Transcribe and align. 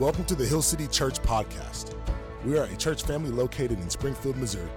Welcome 0.00 0.24
to 0.24 0.34
the 0.34 0.44
Hill 0.44 0.60
City 0.60 0.88
Church 0.88 1.22
Podcast. 1.22 1.94
We 2.44 2.58
are 2.58 2.64
a 2.64 2.76
church 2.76 3.04
family 3.04 3.30
located 3.30 3.78
in 3.78 3.88
Springfield, 3.88 4.36
Missouri. 4.38 4.68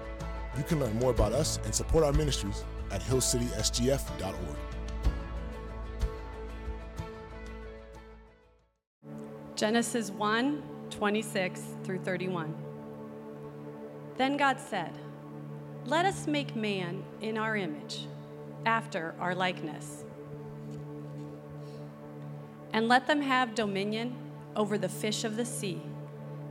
You 0.56 0.62
can 0.62 0.80
learn 0.80 0.94
more 1.00 1.10
about 1.10 1.34
us 1.34 1.58
and 1.66 1.74
support 1.74 2.04
our 2.04 2.14
ministries 2.14 2.64
at 2.92 3.02
hillcitysgf.org. 3.02 4.36
Genesis 9.56 10.12
1 10.12 10.62
26 10.92 11.64
through 11.84 12.00
31. 12.02 12.54
Then 14.18 14.38
God 14.38 14.60
said, 14.60 14.94
Let 15.88 16.06
us 16.06 16.28
make 16.28 16.56
man 16.56 17.04
in 17.22 17.40
our 17.40 17.56
image, 17.58 18.06
after 18.68 19.16
our 19.20 19.34
likeness, 19.34 20.06
and 22.72 22.88
let 22.88 23.08
them 23.08 23.22
have 23.24 23.56
dominion 23.56 24.16
over 24.58 24.78
the 24.78 24.90
fish 24.90 25.24
of 25.24 25.38
the 25.38 25.46
sea, 25.46 25.82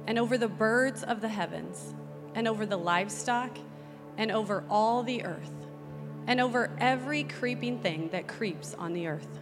and 0.06 0.18
over 0.18 0.38
the 0.38 0.48
birds 0.48 1.02
of 1.02 1.20
the 1.20 1.28
heavens, 1.28 1.92
and 2.34 2.48
over 2.48 2.64
the 2.64 2.78
livestock, 2.78 3.58
and 4.16 4.32
over 4.32 4.64
all 4.70 5.02
the 5.02 5.22
earth, 5.24 5.52
and 6.26 6.40
over 6.40 6.70
every 6.78 7.24
creeping 7.24 7.78
thing 7.80 8.08
that 8.10 8.26
creeps 8.26 8.72
on 8.74 8.94
the 8.94 9.06
earth. 9.06 9.40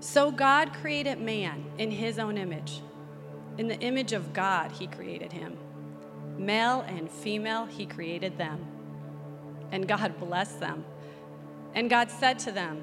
So 0.00 0.30
God 0.30 0.72
created 0.72 1.20
man 1.20 1.64
in 1.76 1.90
his 1.90 2.18
own 2.18 2.38
image. 2.38 2.80
In 3.58 3.66
the 3.66 3.78
image 3.80 4.12
of 4.12 4.32
God, 4.32 4.70
he 4.70 4.86
created 4.86 5.32
him. 5.32 5.58
Male 6.38 6.82
and 6.82 7.10
female, 7.10 7.66
he 7.66 7.84
created 7.84 8.38
them. 8.38 8.64
And 9.72 9.88
God 9.88 10.18
blessed 10.20 10.60
them. 10.60 10.84
And 11.74 11.90
God 11.90 12.10
said 12.10 12.38
to 12.40 12.52
them, 12.52 12.82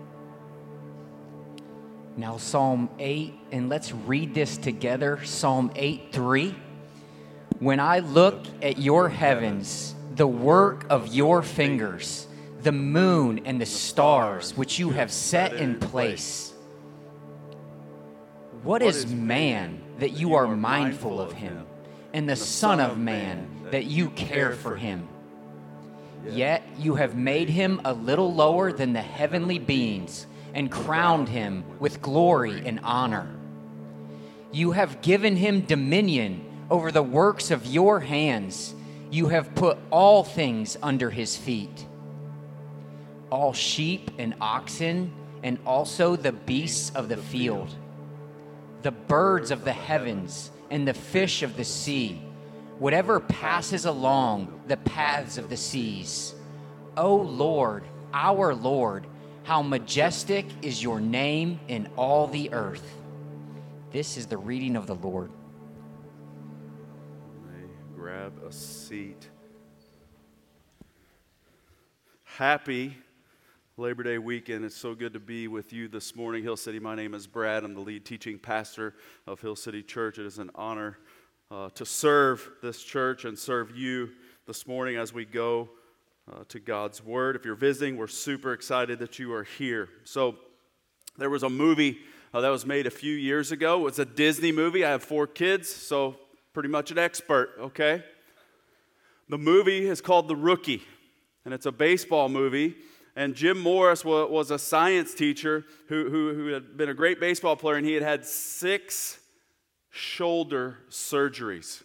Now, 2.17 2.35
Psalm 2.35 2.89
8, 2.99 3.33
and 3.53 3.69
let's 3.69 3.93
read 3.93 4.33
this 4.33 4.57
together 4.57 5.23
Psalm 5.23 5.71
8 5.75 6.11
3. 6.11 6.55
When 7.59 7.79
I 7.79 7.99
look 7.99 8.43
at 8.61 8.79
your 8.79 9.07
heavens, 9.07 9.95
the 10.15 10.27
work 10.27 10.85
of 10.89 11.13
your 11.13 11.41
fingers, 11.41 12.27
the 12.63 12.73
moon 12.73 13.41
and 13.45 13.61
the 13.61 13.65
stars 13.65 14.57
which 14.57 14.77
you 14.77 14.89
have 14.89 15.09
set 15.09 15.53
in 15.53 15.79
place, 15.79 16.53
what 18.63 18.81
is 18.81 19.07
man 19.07 19.81
that 19.99 20.11
you 20.11 20.35
are 20.35 20.47
mindful 20.47 21.21
of 21.21 21.31
him, 21.31 21.65
and 22.13 22.27
the 22.27 22.35
Son 22.35 22.81
of 22.81 22.97
Man 22.97 23.47
that 23.71 23.85
you 23.85 24.09
care 24.09 24.51
for 24.51 24.75
him? 24.75 25.07
Yet 26.27 26.63
you 26.77 26.95
have 26.95 27.15
made 27.15 27.49
him 27.49 27.79
a 27.85 27.93
little 27.93 28.33
lower 28.33 28.73
than 28.73 28.91
the 28.91 29.01
heavenly 29.01 29.59
beings 29.59 30.27
and 30.53 30.71
crowned 30.71 31.29
him 31.29 31.63
with 31.79 32.01
glory 32.01 32.65
and 32.65 32.79
honor. 32.83 33.27
You 34.51 34.71
have 34.71 35.01
given 35.01 35.35
him 35.35 35.61
dominion 35.61 36.45
over 36.69 36.91
the 36.91 37.03
works 37.03 37.51
of 37.51 37.65
your 37.65 37.99
hands. 37.99 38.75
You 39.09 39.27
have 39.27 39.55
put 39.55 39.77
all 39.89 40.23
things 40.23 40.77
under 40.81 41.09
his 41.09 41.37
feet 41.37 41.85
all 43.31 43.53
sheep 43.53 44.11
and 44.17 44.35
oxen, 44.41 45.11
and 45.41 45.57
also 45.65 46.15
the 46.15 46.33
beasts 46.33 46.91
of 46.95 47.09
the 47.09 47.17
field, 47.17 47.73
the 48.83 48.91
birds 48.91 49.49
of 49.49 49.63
the 49.63 49.73
heavens, 49.73 50.51
and 50.69 50.87
the 50.87 50.93
fish 50.93 51.41
of 51.41 51.57
the 51.57 51.63
sea, 51.63 52.21
whatever 52.77 53.19
passes 53.19 53.85
along 53.85 54.61
the 54.67 54.77
paths 54.77 55.37
of 55.37 55.49
the 55.49 55.57
seas. 55.57 56.35
O 56.97 57.15
Lord, 57.15 57.83
our 58.13 58.53
Lord, 58.53 59.07
how 59.43 59.61
majestic 59.61 60.45
is 60.61 60.81
your 60.81 60.99
name 60.99 61.59
in 61.67 61.87
all 61.95 62.27
the 62.27 62.53
earth. 62.53 62.97
This 63.91 64.17
is 64.17 64.27
the 64.27 64.37
reading 64.37 64.75
of 64.75 64.87
the 64.87 64.95
Lord. 64.95 65.31
Grab 67.95 68.33
a 68.47 68.51
seat. 68.51 69.29
Happy 72.23 72.95
Labor 73.77 74.03
Day 74.03 74.17
weekend. 74.17 74.63
It's 74.63 74.75
so 74.75 74.95
good 74.95 75.13
to 75.13 75.19
be 75.19 75.47
with 75.47 75.73
you 75.73 75.87
this 75.87 76.15
morning, 76.15 76.43
Hill 76.43 76.57
City. 76.57 76.79
My 76.79 76.95
name 76.95 77.13
is 77.13 77.27
Brad. 77.27 77.63
I'm 77.63 77.73
the 77.73 77.81
lead 77.81 78.05
teaching 78.05 78.39
pastor 78.39 78.95
of 79.27 79.41
Hill 79.41 79.55
City 79.55 79.83
Church. 79.83 80.17
It 80.19 80.25
is 80.25 80.37
an 80.37 80.51
honor 80.55 80.97
uh, 81.49 81.69
to 81.71 81.85
serve 81.85 82.47
this 82.61 82.81
church 82.83 83.25
and 83.25 83.37
serve 83.37 83.75
you 83.75 84.11
this 84.47 84.65
morning 84.65 84.95
as 84.95 85.13
we 85.13 85.25
go 85.25 85.69
uh, 86.29 86.43
to 86.49 86.59
God's 86.59 87.03
Word. 87.03 87.35
If 87.35 87.45
you're 87.45 87.55
visiting, 87.55 87.95
we're 87.97 88.07
super 88.07 88.53
excited 88.53 88.99
that 88.99 89.19
you 89.19 89.33
are 89.33 89.43
here. 89.43 89.87
So, 90.03 90.35
there 91.17 91.29
was 91.29 91.43
a 91.43 91.49
movie 91.49 91.99
uh, 92.33 92.41
that 92.41 92.49
was 92.49 92.65
made 92.65 92.87
a 92.87 92.91
few 92.91 93.13
years 93.13 93.51
ago. 93.51 93.81
It 93.81 93.83
was 93.83 93.99
a 93.99 94.05
Disney 94.05 94.51
movie. 94.51 94.85
I 94.85 94.91
have 94.91 95.03
four 95.03 95.27
kids, 95.27 95.69
so 95.69 96.15
pretty 96.53 96.69
much 96.69 96.91
an 96.91 96.97
expert, 96.97 97.51
okay? 97.59 98.03
The 99.29 99.37
movie 99.37 99.87
is 99.87 100.01
called 100.01 100.27
The 100.27 100.35
Rookie, 100.35 100.83
and 101.45 101.53
it's 101.53 101.65
a 101.65 101.71
baseball 101.71 102.29
movie. 102.29 102.75
And 103.15 103.35
Jim 103.35 103.59
Morris 103.59 104.05
was 104.05 104.51
a 104.51 104.59
science 104.59 105.13
teacher 105.13 105.65
who, 105.87 106.09
who, 106.09 106.33
who 106.33 106.47
had 106.47 106.77
been 106.77 106.89
a 106.89 106.93
great 106.93 107.19
baseball 107.19 107.57
player, 107.57 107.75
and 107.75 107.85
he 107.85 107.93
had 107.93 108.03
had 108.03 108.25
six 108.25 109.19
shoulder 109.89 110.77
surgeries. 110.89 111.83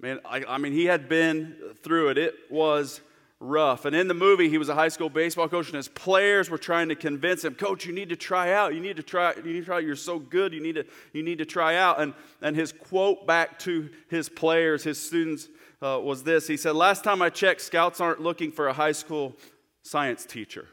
Man, 0.00 0.18
I, 0.24 0.42
I, 0.48 0.58
mean, 0.58 0.72
he 0.72 0.86
had 0.86 1.08
been 1.08 1.56
through 1.82 2.10
it. 2.10 2.18
It 2.18 2.34
was 2.48 3.02
rough. 3.38 3.84
And 3.84 3.94
in 3.94 4.08
the 4.08 4.14
movie, 4.14 4.48
he 4.48 4.56
was 4.56 4.70
a 4.70 4.74
high 4.74 4.88
school 4.88 5.10
baseball 5.10 5.48
coach, 5.48 5.66
and 5.66 5.76
his 5.76 5.88
players 5.88 6.48
were 6.48 6.58
trying 6.58 6.88
to 6.88 6.94
convince 6.94 7.44
him, 7.44 7.54
Coach, 7.54 7.84
you 7.84 7.92
need 7.92 8.08
to 8.08 8.16
try 8.16 8.52
out. 8.52 8.74
You 8.74 8.80
need 8.80 8.96
to 8.96 9.02
try. 9.02 9.34
You 9.34 9.42
need 9.42 9.60
to 9.60 9.64
try. 9.64 9.78
You're 9.80 9.96
so 9.96 10.18
good. 10.18 10.54
You 10.54 10.60
need 10.60 10.76
to. 10.76 10.86
You 11.12 11.22
need 11.22 11.38
to 11.38 11.44
try 11.44 11.76
out. 11.76 12.00
And 12.00 12.14
and 12.40 12.56
his 12.56 12.72
quote 12.72 13.26
back 13.26 13.58
to 13.60 13.90
his 14.08 14.28
players, 14.28 14.84
his 14.84 14.98
students, 14.98 15.48
uh, 15.82 16.00
was 16.02 16.22
this. 16.22 16.46
He 16.46 16.56
said, 16.56 16.76
"Last 16.76 17.04
time 17.04 17.20
I 17.20 17.28
checked, 17.30 17.60
scouts 17.60 18.00
aren't 18.00 18.20
looking 18.20 18.52
for 18.52 18.68
a 18.68 18.72
high 18.72 18.92
school 18.92 19.36
science 19.82 20.24
teacher." 20.24 20.66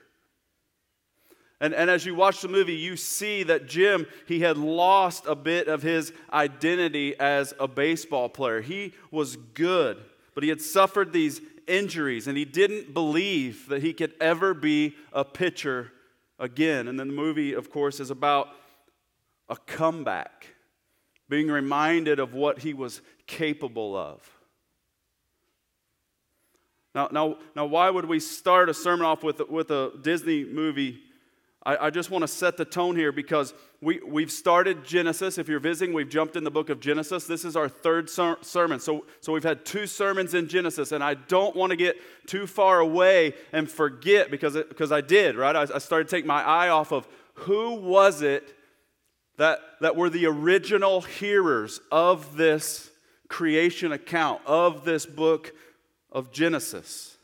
And, 1.59 1.73
and 1.73 1.90
as 1.90 2.06
you 2.06 2.13
watch 2.13 2.41
the 2.41 2.47
movie, 2.47 2.75
you 2.75 2.95
see 2.95 3.44
that 3.44 3.68
Jim, 3.68 4.06
he 4.28 4.41
had 4.41 4.57
lost 4.57 5.25
a 5.25 5.35
bit 5.35 5.68
of 5.68 5.81
his 5.81 6.13
identity 6.31 7.18
as 7.19 7.54
a 7.59 7.68
baseball 7.68 8.30
player. 8.30 8.62
He 8.62 8.94
was 9.09 9.36
good, 9.36 9.98
but 10.36 10.44
he 10.44 10.50
had 10.50 10.62
suffered 10.62 11.13
these 11.13 11.42
injuries, 11.68 12.27
and 12.27 12.38
he 12.38 12.45
didn't 12.45 12.94
believe 12.94 13.68
that 13.69 13.81
he 13.81 13.92
could 13.92 14.13
ever 14.21 14.54
be 14.54 14.95
a 15.12 15.25
pitcher 15.25 15.92
again. 16.38 16.88
And 16.88 17.00
then 17.00 17.07
the 17.07 17.13
movie, 17.13 17.54
of 17.54 17.71
course, 17.71 18.00
is 18.00 18.12
about 18.12 18.50
a 19.50 19.56
comeback, 19.56 20.48
being 21.27 21.48
reminded 21.48 22.19
of 22.19 22.36
what 22.36 22.60
he 22.60 22.74
was 22.75 23.01
capable 23.25 23.98
of. 23.98 24.21
Now, 26.94 27.10
now, 27.12 27.38
now 27.56 27.65
why 27.65 27.89
would 27.89 28.06
we 28.06 28.19
start 28.19 28.69
a 28.69 28.74
sermon 28.74 29.06
off 29.06 29.24
with, 29.24 29.42
with 29.50 29.71
a 29.71 29.92
Disney 30.01 30.45
movie 30.45 31.00
I, 31.67 31.87
I 31.87 31.89
just 31.89 32.09
want 32.09 32.21
to 32.21 32.29
set 32.29 32.55
the 32.55 32.63
tone 32.63 32.95
here 32.95 33.11
because 33.11 33.53
we, 33.81 33.99
we've 33.99 34.31
started 34.31 34.85
Genesis. 34.85 35.37
If 35.37 35.49
you're 35.49 35.59
visiting, 35.59 35.93
we've 35.93 36.07
jumped 36.07 36.37
in 36.37 36.45
the 36.45 36.49
book 36.49 36.69
of 36.69 36.79
Genesis. 36.79 37.27
This 37.27 37.43
is 37.43 37.57
our 37.57 37.67
third 37.67 38.09
ser- 38.09 38.37
sermon. 38.41 38.79
So, 38.79 39.05
so 39.19 39.33
we've 39.33 39.43
had 39.43 39.65
two 39.65 39.85
sermons 39.85 40.33
in 40.33 40.47
Genesis, 40.47 40.93
and 40.93 41.03
I 41.03 41.15
don't 41.15 41.57
want 41.57 41.71
to 41.71 41.75
get 41.75 41.97
too 42.25 42.47
far 42.47 42.79
away 42.79 43.33
and 43.51 43.69
forget 43.69 44.31
because, 44.31 44.55
it, 44.55 44.69
because 44.69 44.93
I 44.93 45.01
did, 45.01 45.35
right? 45.35 45.57
I, 45.57 45.63
I 45.75 45.79
started 45.79 46.07
taking 46.07 46.27
my 46.27 46.41
eye 46.41 46.69
off 46.69 46.93
of 46.93 47.05
who 47.33 47.73
was 47.73 48.21
it 48.21 48.55
that, 49.35 49.59
that 49.81 49.97
were 49.97 50.09
the 50.09 50.25
original 50.25 51.01
hearers 51.01 51.81
of 51.91 52.37
this 52.37 52.89
creation 53.27 53.91
account, 53.91 54.41
of 54.45 54.85
this 54.85 55.05
book 55.05 55.53
of 56.13 56.31
Genesis. 56.31 57.16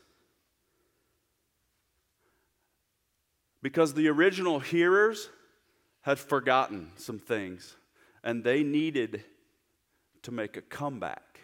Because 3.64 3.94
the 3.94 4.08
original 4.08 4.60
hearers 4.60 5.30
had 6.02 6.18
forgotten 6.18 6.90
some 6.96 7.18
things 7.18 7.76
and 8.22 8.44
they 8.44 8.62
needed 8.62 9.24
to 10.20 10.30
make 10.30 10.58
a 10.58 10.60
comeback. 10.60 11.40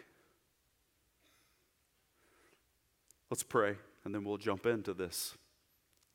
Let's 3.31 3.41
pray 3.41 3.75
and 4.05 4.13
then 4.13 4.23
we'll 4.23 4.37
jump 4.37 4.67
into 4.67 4.93
this. 4.93 5.35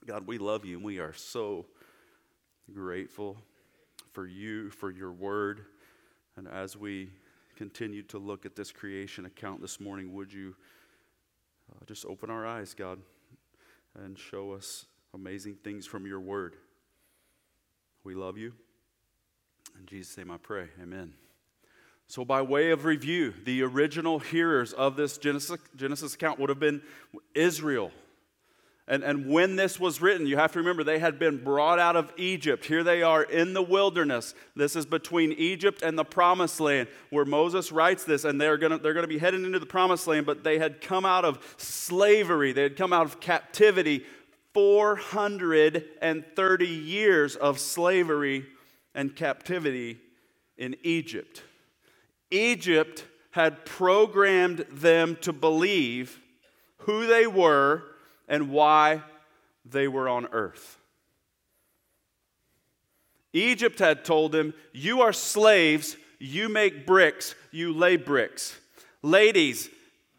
God, 0.06 0.28
we 0.28 0.38
love 0.38 0.64
you 0.64 0.76
and 0.76 0.84
we 0.84 1.00
are 1.00 1.12
so 1.12 1.66
grateful 2.72 3.36
for 4.12 4.28
you, 4.28 4.70
for 4.70 4.92
your 4.92 5.10
word. 5.10 5.62
And 6.36 6.46
as 6.46 6.76
we 6.76 7.10
continue 7.56 8.04
to 8.04 8.18
look 8.18 8.46
at 8.46 8.54
this 8.54 8.70
creation 8.70 9.26
account 9.26 9.60
this 9.60 9.80
morning, 9.80 10.14
would 10.14 10.32
you 10.32 10.54
uh, 11.68 11.84
just 11.84 12.06
open 12.06 12.30
our 12.30 12.46
eyes, 12.46 12.74
God, 12.74 13.00
and 13.96 14.16
show 14.16 14.52
us 14.52 14.86
amazing 15.14 15.56
things 15.62 15.86
from 15.86 16.06
your 16.06 16.20
word? 16.20 16.56
We 18.04 18.14
love 18.14 18.38
you. 18.38 18.52
In 19.78 19.86
Jesus' 19.86 20.16
name 20.16 20.30
I 20.30 20.36
pray. 20.36 20.68
Amen. 20.80 21.12
So, 22.08 22.24
by 22.24 22.40
way 22.42 22.70
of 22.70 22.84
review, 22.84 23.34
the 23.44 23.62
original 23.62 24.20
hearers 24.20 24.72
of 24.72 24.96
this 24.96 25.18
Genesis, 25.18 25.58
Genesis 25.74 26.14
account 26.14 26.38
would 26.38 26.50
have 26.50 26.60
been 26.60 26.82
Israel. 27.34 27.90
And, 28.88 29.02
and 29.02 29.26
when 29.28 29.56
this 29.56 29.80
was 29.80 30.00
written, 30.00 30.28
you 30.28 30.36
have 30.36 30.52
to 30.52 30.60
remember 30.60 30.84
they 30.84 31.00
had 31.00 31.18
been 31.18 31.42
brought 31.42 31.80
out 31.80 31.96
of 31.96 32.12
Egypt. 32.16 32.64
Here 32.64 32.84
they 32.84 33.02
are 33.02 33.24
in 33.24 33.52
the 33.52 33.62
wilderness. 33.62 34.36
This 34.54 34.76
is 34.76 34.86
between 34.86 35.32
Egypt 35.32 35.82
and 35.82 35.98
the 35.98 36.04
promised 36.04 36.60
land 36.60 36.86
where 37.10 37.24
Moses 37.24 37.72
writes 37.72 38.04
this, 38.04 38.24
and 38.24 38.40
they're 38.40 38.56
going 38.56 38.70
to 38.70 38.78
they're 38.78 38.94
gonna 38.94 39.08
be 39.08 39.18
heading 39.18 39.44
into 39.44 39.58
the 39.58 39.66
promised 39.66 40.06
land, 40.06 40.24
but 40.24 40.44
they 40.44 40.58
had 40.58 40.80
come 40.80 41.04
out 41.04 41.24
of 41.24 41.40
slavery, 41.56 42.52
they 42.52 42.62
had 42.62 42.76
come 42.76 42.92
out 42.92 43.06
of 43.06 43.18
captivity 43.18 44.04
430 44.56 46.66
years 46.66 47.36
of 47.36 47.60
slavery 47.60 48.46
and 48.94 49.14
captivity 49.14 49.98
in 50.56 50.74
Egypt. 50.82 51.42
Egypt 52.30 53.04
had 53.32 53.66
programmed 53.66 54.64
them 54.72 55.18
to 55.20 55.34
believe 55.34 56.18
who 56.78 57.06
they 57.06 57.26
were 57.26 57.82
and 58.28 58.48
why 58.48 59.02
they 59.66 59.88
were 59.88 60.08
on 60.08 60.26
earth. 60.32 60.78
Egypt 63.34 63.78
had 63.78 64.06
told 64.06 64.32
them, 64.32 64.54
You 64.72 65.02
are 65.02 65.12
slaves, 65.12 65.98
you 66.18 66.48
make 66.48 66.86
bricks, 66.86 67.34
you 67.50 67.74
lay 67.74 67.96
bricks. 67.96 68.58
Ladies, 69.02 69.68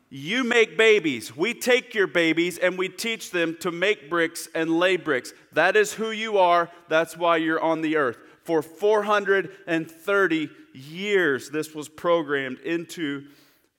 you 0.10 0.44
make 0.44 0.78
babies. 0.78 1.36
We 1.36 1.54
take 1.54 1.94
your 1.94 2.08
babies 2.08 2.58
and 2.58 2.78
we 2.78 2.88
teach 2.88 3.32
them 3.32 3.58
to 3.60 3.72
make 3.72 4.10
bricks 4.10 4.48
and 4.56 4.80
lay 4.80 4.96
bricks. 4.96 5.34
That 5.52 5.76
is 5.76 5.94
who 5.94 6.12
you 6.12 6.38
are. 6.38 6.70
That's 6.88 7.18
why 7.18 7.38
you're 7.38 7.62
on 7.62 7.82
the 7.82 7.98
earth. 7.98 8.18
For 8.44 8.62
430 8.62 10.50
years, 10.74 11.50
this 11.50 11.76
was 11.76 11.90
programmed 11.90 12.60
into 12.60 13.26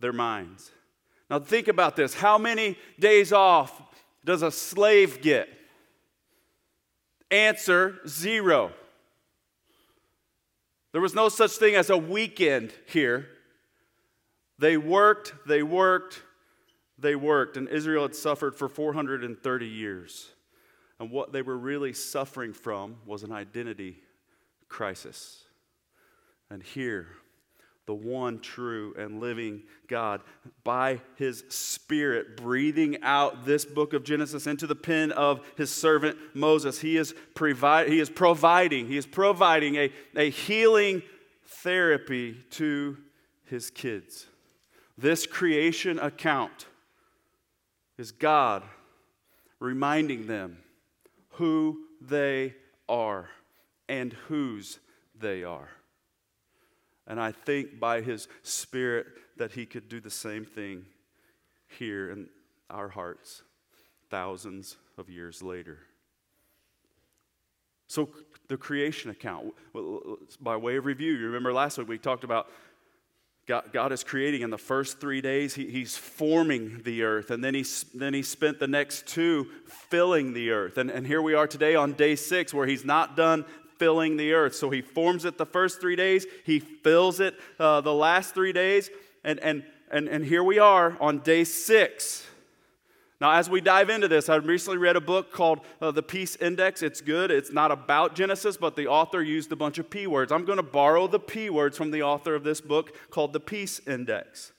their 0.00 0.12
minds. 0.12 0.70
Now, 1.30 1.38
think 1.38 1.68
about 1.68 1.96
this. 1.96 2.14
How 2.14 2.36
many 2.36 2.76
days 2.98 3.32
off 3.32 3.82
does 4.24 4.42
a 4.42 4.50
slave 4.50 5.22
get? 5.22 5.48
Answer 7.30 7.98
zero. 8.06 8.72
There 10.92 11.00
was 11.00 11.14
no 11.14 11.28
such 11.28 11.52
thing 11.52 11.74
as 11.74 11.90
a 11.90 11.96
weekend 11.96 12.72
here. 12.86 13.28
They 14.58 14.76
worked, 14.76 15.34
they 15.46 15.62
worked, 15.62 16.22
they 16.98 17.14
worked, 17.14 17.56
and 17.56 17.68
Israel 17.68 18.02
had 18.02 18.14
suffered 18.14 18.56
for 18.56 18.68
430 18.68 19.66
years. 19.66 20.30
And 20.98 21.10
what 21.10 21.32
they 21.32 21.42
were 21.42 21.56
really 21.56 21.92
suffering 21.92 22.52
from 22.52 22.96
was 23.06 23.22
an 23.22 23.30
identity 23.30 24.02
crisis. 24.68 25.44
And 26.50 26.62
here, 26.62 27.06
the 27.86 27.94
one 27.94 28.40
true 28.40 28.94
and 28.98 29.20
living 29.20 29.62
God, 29.86 30.20
by 30.64 31.00
his 31.16 31.44
Spirit, 31.48 32.36
breathing 32.36 32.98
out 33.02 33.46
this 33.46 33.64
book 33.64 33.92
of 33.92 34.04
Genesis 34.04 34.46
into 34.46 34.66
the 34.66 34.74
pen 34.74 35.12
of 35.12 35.40
his 35.56 35.70
servant 35.70 36.18
Moses. 36.34 36.80
He 36.80 36.96
is, 36.96 37.14
provi- 37.34 37.88
he 37.88 38.00
is 38.00 38.10
providing, 38.10 38.88
he 38.88 38.96
is 38.96 39.06
providing 39.06 39.76
a, 39.76 39.92
a 40.16 40.30
healing 40.30 41.02
therapy 41.46 42.36
to 42.50 42.98
his 43.46 43.70
kids. 43.70 44.26
This 44.98 45.28
creation 45.28 46.00
account 46.00 46.66
is 47.98 48.10
God 48.10 48.64
reminding 49.60 50.26
them 50.26 50.58
who 51.34 51.78
they 52.00 52.56
are 52.88 53.28
and 53.88 54.12
whose 54.12 54.80
they 55.16 55.44
are. 55.44 55.68
And 57.06 57.20
I 57.20 57.30
think 57.30 57.78
by 57.78 58.00
His 58.00 58.26
Spirit 58.42 59.06
that 59.36 59.52
He 59.52 59.66
could 59.66 59.88
do 59.88 60.00
the 60.00 60.10
same 60.10 60.44
thing 60.44 60.84
here 61.78 62.10
in 62.10 62.28
our 62.68 62.88
hearts 62.88 63.42
thousands 64.10 64.78
of 64.96 65.08
years 65.08 65.44
later. 65.44 65.78
So, 67.86 68.10
the 68.48 68.56
creation 68.56 69.10
account, 69.10 69.54
by 70.40 70.56
way 70.56 70.76
of 70.76 70.86
review, 70.86 71.12
you 71.12 71.26
remember 71.26 71.52
last 71.52 71.78
week 71.78 71.88
we 71.88 71.98
talked 71.98 72.24
about 72.24 72.48
God, 73.48 73.72
God 73.72 73.92
is 73.92 74.04
creating 74.04 74.42
in 74.42 74.50
the 74.50 74.58
first 74.58 75.00
three 75.00 75.22
days, 75.22 75.54
he, 75.54 75.70
He's 75.70 75.96
forming 75.96 76.82
the 76.84 77.02
earth, 77.02 77.30
and 77.30 77.42
then 77.42 77.54
he, 77.54 77.64
then 77.94 78.12
he 78.12 78.22
spent 78.22 78.60
the 78.60 78.68
next 78.68 79.06
two 79.06 79.46
filling 79.88 80.34
the 80.34 80.50
earth. 80.50 80.76
And, 80.76 80.90
and 80.90 81.06
here 81.06 81.22
we 81.22 81.32
are 81.32 81.46
today 81.46 81.74
on 81.74 81.94
day 81.94 82.14
six, 82.14 82.52
where 82.52 82.66
He's 82.66 82.84
not 82.84 83.16
done 83.16 83.46
filling 83.78 84.18
the 84.18 84.34
earth. 84.34 84.54
So 84.54 84.70
he 84.70 84.82
forms 84.82 85.24
it 85.24 85.38
the 85.38 85.46
first 85.46 85.80
three 85.80 85.96
days, 85.96 86.26
he 86.44 86.58
fills 86.58 87.20
it 87.20 87.34
uh, 87.58 87.80
the 87.80 87.94
last 87.94 88.34
three 88.34 88.52
days, 88.52 88.90
and, 89.24 89.40
and, 89.40 89.64
and, 89.90 90.08
and 90.08 90.24
here 90.24 90.44
we 90.44 90.58
are 90.58 90.96
on 91.00 91.20
day 91.20 91.44
six. 91.44 92.26
Now, 93.20 93.32
as 93.32 93.50
we 93.50 93.60
dive 93.60 93.90
into 93.90 94.06
this, 94.06 94.28
I 94.28 94.36
recently 94.36 94.78
read 94.78 94.94
a 94.94 95.00
book 95.00 95.32
called 95.32 95.60
uh, 95.80 95.90
The 95.90 96.04
Peace 96.04 96.36
Index. 96.36 96.82
It's 96.82 97.00
good. 97.00 97.32
It's 97.32 97.52
not 97.52 97.72
about 97.72 98.14
Genesis, 98.14 98.56
but 98.56 98.76
the 98.76 98.86
author 98.86 99.20
used 99.20 99.50
a 99.50 99.56
bunch 99.56 99.78
of 99.78 99.90
P 99.90 100.06
words. 100.06 100.30
I'm 100.30 100.44
going 100.44 100.58
to 100.58 100.62
borrow 100.62 101.08
the 101.08 101.18
P 101.18 101.50
words 101.50 101.76
from 101.76 101.90
the 101.90 102.02
author 102.02 102.36
of 102.36 102.44
this 102.44 102.60
book 102.60 102.94
called 103.10 103.32
The 103.32 103.40
Peace 103.40 103.80
Index. 103.86 104.52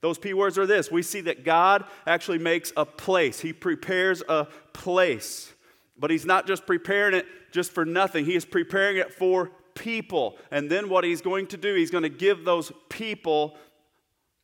Those 0.00 0.18
P 0.18 0.34
words 0.34 0.58
are 0.58 0.66
this 0.66 0.90
we 0.90 1.02
see 1.02 1.20
that 1.22 1.44
God 1.44 1.84
actually 2.06 2.38
makes 2.38 2.72
a 2.76 2.84
place, 2.84 3.40
He 3.40 3.52
prepares 3.52 4.22
a 4.28 4.48
place. 4.72 5.52
But 5.96 6.10
He's 6.10 6.26
not 6.26 6.48
just 6.48 6.66
preparing 6.66 7.14
it 7.14 7.26
just 7.52 7.70
for 7.70 7.84
nothing. 7.84 8.24
He 8.24 8.34
is 8.34 8.44
preparing 8.44 8.96
it 8.96 9.14
for 9.14 9.52
people. 9.74 10.36
And 10.50 10.68
then 10.68 10.88
what 10.88 11.04
he's 11.04 11.20
going 11.20 11.46
to 11.48 11.56
do, 11.56 11.74
he's 11.74 11.90
going 11.90 12.02
to 12.02 12.08
give 12.08 12.44
those 12.44 12.72
people 12.88 13.56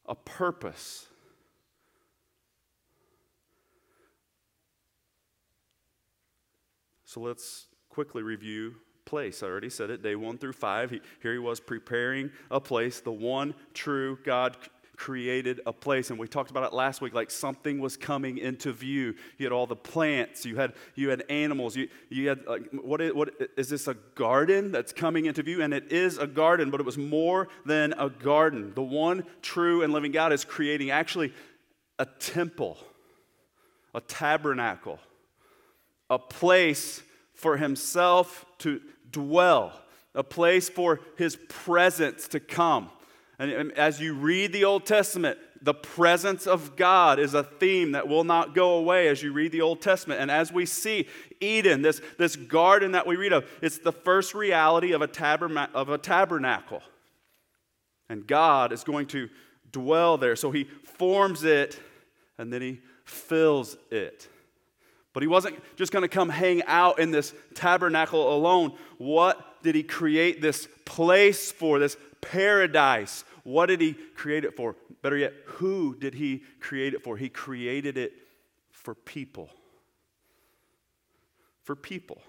a 0.07 0.15
purpose. 0.15 1.08
So 7.09 7.23
let's 7.23 7.69
quickly 7.89 8.23
review 8.23 8.75
place. 9.07 9.43
I 9.43 9.47
already 9.47 9.71
said 9.71 9.89
it, 9.89 10.03
day 10.03 10.15
one 10.15 10.37
through 10.37 10.53
five. 10.53 10.91
He, 10.91 11.01
here 11.23 11.33
he 11.33 11.39
was 11.39 11.59
preparing 11.59 12.31
a 12.51 12.61
place, 12.61 13.01
the 13.01 13.11
one 13.11 13.55
true 13.73 14.19
God 14.27 14.59
created 14.95 15.63
a 15.65 15.73
place. 15.73 16.11
And 16.11 16.19
we 16.19 16.29
talked 16.29 16.51
about 16.51 16.65
it 16.65 16.75
last 16.75 17.01
week 17.01 17.15
like 17.15 17.31
something 17.31 17.79
was 17.79 17.97
coming 17.97 18.37
into 18.37 18.75
view. 18.75 19.15
You 19.39 19.47
had 19.47 19.53
all 19.55 19.67
the 19.67 19.75
plants 19.75 20.45
you 20.45 20.57
had 20.57 20.75
you 20.97 21.09
had 21.09 21.25
animals 21.31 21.77
you, 21.77 21.89
you 22.11 22.29
had 22.29 22.47
like 22.47 22.71
what 22.73 23.01
is, 23.01 23.15
what 23.15 23.31
is 23.57 23.71
this 23.71 23.89
a 23.89 23.95
garden 24.15 24.71
that's 24.71 24.93
coming 24.93 25.25
into 25.25 25.43
view? 25.43 25.63
And 25.63 25.73
it 25.73 25.91
is 25.91 26.19
a 26.19 26.27
garden 26.27 26.71
but 26.71 26.79
it 26.79 26.85
was 26.85 26.99
more 26.99 27.49
than 27.65 27.95
a 27.95 28.11
garden. 28.11 28.75
The 28.75 28.83
one 28.83 29.25
true 29.41 29.83
and 29.83 29.95
living 29.95 30.13
god 30.13 30.35
is 30.35 30.45
creating 30.45 30.91
actually 30.91 31.33
a 31.99 32.05
temple 32.05 32.77
a 33.95 34.03
tabernacle 34.03 34.99
a 36.11 36.19
place 36.19 37.03
for 37.35 37.57
himself 37.57 38.45
to 38.59 38.81
dwell 39.11 39.73
a 40.15 40.25
place 40.25 40.69
for 40.69 41.01
his 41.17 41.37
presence 41.49 42.29
to 42.29 42.41
come 42.41 42.91
and 43.39 43.73
as 43.73 44.01
you 44.01 44.15
read 44.15 44.53
the 44.53 44.65
Old 44.65 44.85
Testament, 44.85 45.39
the 45.63 45.75
presence 45.75 46.47
of 46.47 46.75
God 46.75 47.21
is 47.21 47.35
a 47.35 47.45
theme 47.45 47.93
that 47.93 48.09
will 48.09 48.25
not 48.25 48.55
go 48.55 48.73
away 48.73 49.07
as 49.07 49.23
you 49.23 49.33
read 49.33 49.53
the 49.53 49.61
Old 49.61 49.81
Testament. 49.81 50.21
And 50.21 50.31
as 50.31 50.53
we 50.53 50.67
see 50.67 51.07
Eden, 51.41 51.83
this, 51.83 52.01
this 52.19 52.35
garden 52.35 52.93
that 52.93 53.07
we 53.07 53.15
read 53.15 53.33
of, 53.33 53.49
it's 53.63 53.79
the 53.79 53.93
first 53.93 54.35
reality 54.35 54.93
of 54.93 55.03
a, 55.03 55.09
taberna- 55.09 55.73
of 55.73 55.89
a 55.89 55.99
tabernacle. 55.99 56.83
And 58.09 58.27
God 58.27 58.73
is 58.73 58.83
going 58.83 59.07
to 59.09 59.29
dwell 59.71 60.19
there. 60.19 60.35
So 60.35 60.51
he 60.51 60.65
forms 60.65 61.45
it 61.45 61.79
and 62.39 62.53
then 62.53 62.63
he 62.63 62.81
fills 63.05 63.77
it. 63.93 64.29
But 65.13 65.23
he 65.23 65.27
wasn't 65.27 65.57
just 65.77 65.93
going 65.93 66.03
to 66.03 66.09
come 66.09 66.29
hang 66.29 66.63
out 66.65 66.99
in 66.99 67.11
this 67.11 67.35
tabernacle 67.55 68.35
alone. 68.35 68.77
What 68.99 69.63
did 69.63 69.75
he 69.75 69.83
create 69.83 70.41
this 70.41 70.69
place 70.85 71.51
for, 71.51 71.79
this 71.79 71.97
paradise? 72.21 73.25
what 73.49 73.67
did 73.67 73.81
he 73.81 73.95
create 73.95 74.45
it 74.45 74.55
for? 74.55 74.77
Better 75.01 75.17
yet, 75.17 75.33
who 75.47 75.97
did 75.97 76.13
he 76.13 76.43
create 76.61 76.93
it 76.93 77.03
for? 77.03 77.17
He 77.17 77.31
created 77.31 77.97
it 77.97 78.13
for 78.71 78.95
people. 78.95 79.49
For 81.63 81.75
people. 81.75 82.21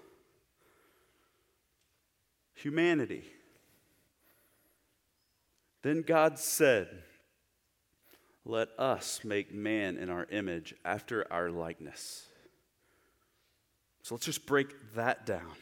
Humanity. 2.54 3.24
Then 5.82 6.00
God 6.00 6.38
said, 6.38 6.88
Let 8.46 8.68
us 8.78 9.20
make 9.22 9.52
man 9.52 9.98
in 9.98 10.08
our 10.08 10.26
image 10.30 10.74
after 10.86 11.30
our 11.30 11.50
likeness. 11.50 12.29
So 14.10 14.16
let's 14.16 14.26
just 14.26 14.44
break 14.44 14.74
that 14.96 15.24
down. 15.24 15.52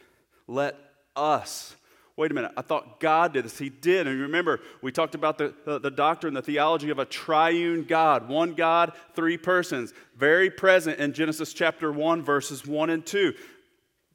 Let 0.47 0.75
us. 1.15 1.75
Wait 2.15 2.31
a 2.31 2.33
minute, 2.33 2.51
I 2.57 2.63
thought 2.63 2.99
God 2.99 3.33
did 3.33 3.45
this. 3.45 3.59
He 3.59 3.69
did. 3.69 4.07
And 4.07 4.21
remember, 4.21 4.59
we 4.81 4.91
talked 4.91 5.13
about 5.13 5.37
the, 5.37 5.53
the, 5.65 5.77
the, 5.77 5.91
doctrine, 5.91 6.33
the 6.33 6.41
theology 6.41 6.89
of 6.89 6.97
a 6.97 7.05
triune 7.05 7.83
God 7.83 8.27
one 8.27 8.55
God, 8.55 8.93
three 9.13 9.37
persons, 9.37 9.93
very 10.17 10.49
present 10.49 10.97
in 10.97 11.13
Genesis 11.13 11.53
chapter 11.53 11.91
1, 11.91 12.23
verses 12.23 12.65
1 12.65 12.89
and 12.89 13.05
2. 13.05 13.35